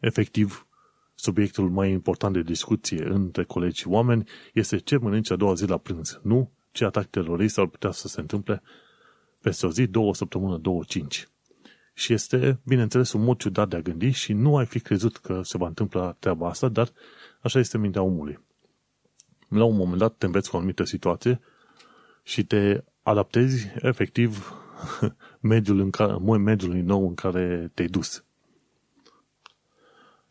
[0.00, 0.66] Efectiv,
[1.14, 5.66] subiectul mai important de discuție între colegi și oameni este ce mănânci a doua zi
[5.66, 8.62] la prânz, nu ce atac terorist ar putea să se întâmple
[9.40, 11.28] peste o zi, două săptămână, două, cinci.
[11.98, 15.40] Și este, bineînțeles, un mod ciudat de a gândi și nu ai fi crezut că
[15.42, 16.92] se va întâmpla treaba asta, dar
[17.40, 18.38] așa este mintea omului.
[19.48, 21.40] La un moment dat te înveți cu o anumită situație
[22.22, 24.52] și te adaptezi efectiv
[25.40, 28.24] mediul în care, mediului nou în care te-ai dus.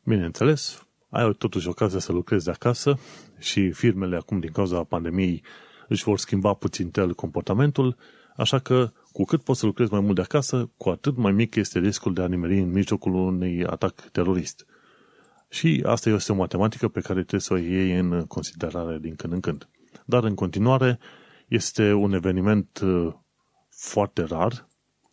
[0.04, 3.00] Bineînțeles, ai totuși ocazia să lucrezi de acasă
[3.38, 5.44] și firmele acum din cauza pandemiei
[5.88, 7.98] își vor schimba puțin tel comportamentul,
[8.36, 11.56] așa că cu cât poți să lucrezi mai mult de acasă, cu atât mai mic
[11.56, 14.66] este riscul de a nimeri în mijlocul unui atac terorist.
[15.50, 19.34] Și asta este o matematică pe care trebuie să o iei în considerare din când
[19.34, 19.70] în când.
[20.06, 21.00] Dar în continuare
[21.48, 23.14] este un eveniment uh,
[23.70, 24.68] foarte rar.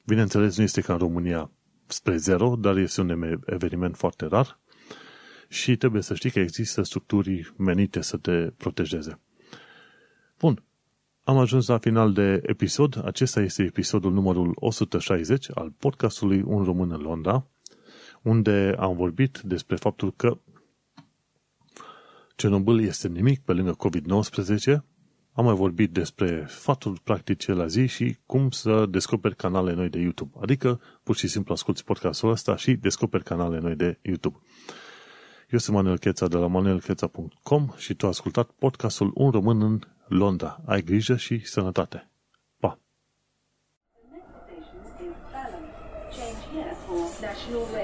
[0.06, 1.50] Bineînțeles, nu este ca în România
[1.86, 4.60] spre zero, dar este un eveniment foarte rar
[5.48, 9.20] și trebuie să știi că există structuri menite să te protejeze.
[10.38, 10.62] Bun,
[11.24, 13.02] am ajuns la final de episod.
[13.04, 17.46] Acesta este episodul numărul 160 al podcastului Un Român în Londra,
[18.22, 20.38] unde am vorbit despre faptul că
[22.36, 24.74] Cernobâl este nimic pe lângă COVID-19.
[25.32, 29.98] Am mai vorbit despre faptul practice la zi și cum să descoperi canale noi de
[29.98, 30.38] YouTube.
[30.40, 34.38] Adică, pur și simplu asculti podcastul ăsta și descoperi canale noi de YouTube.
[35.50, 39.80] Eu sunt Manuel Cheța de la manuelcheța.com și tu ai ascultat podcastul Un Român în
[40.08, 40.60] Londra.
[40.66, 42.10] Ai grijă și sănătate!
[42.58, 42.78] Pa!
[46.10, 47.83] Change here for National Rail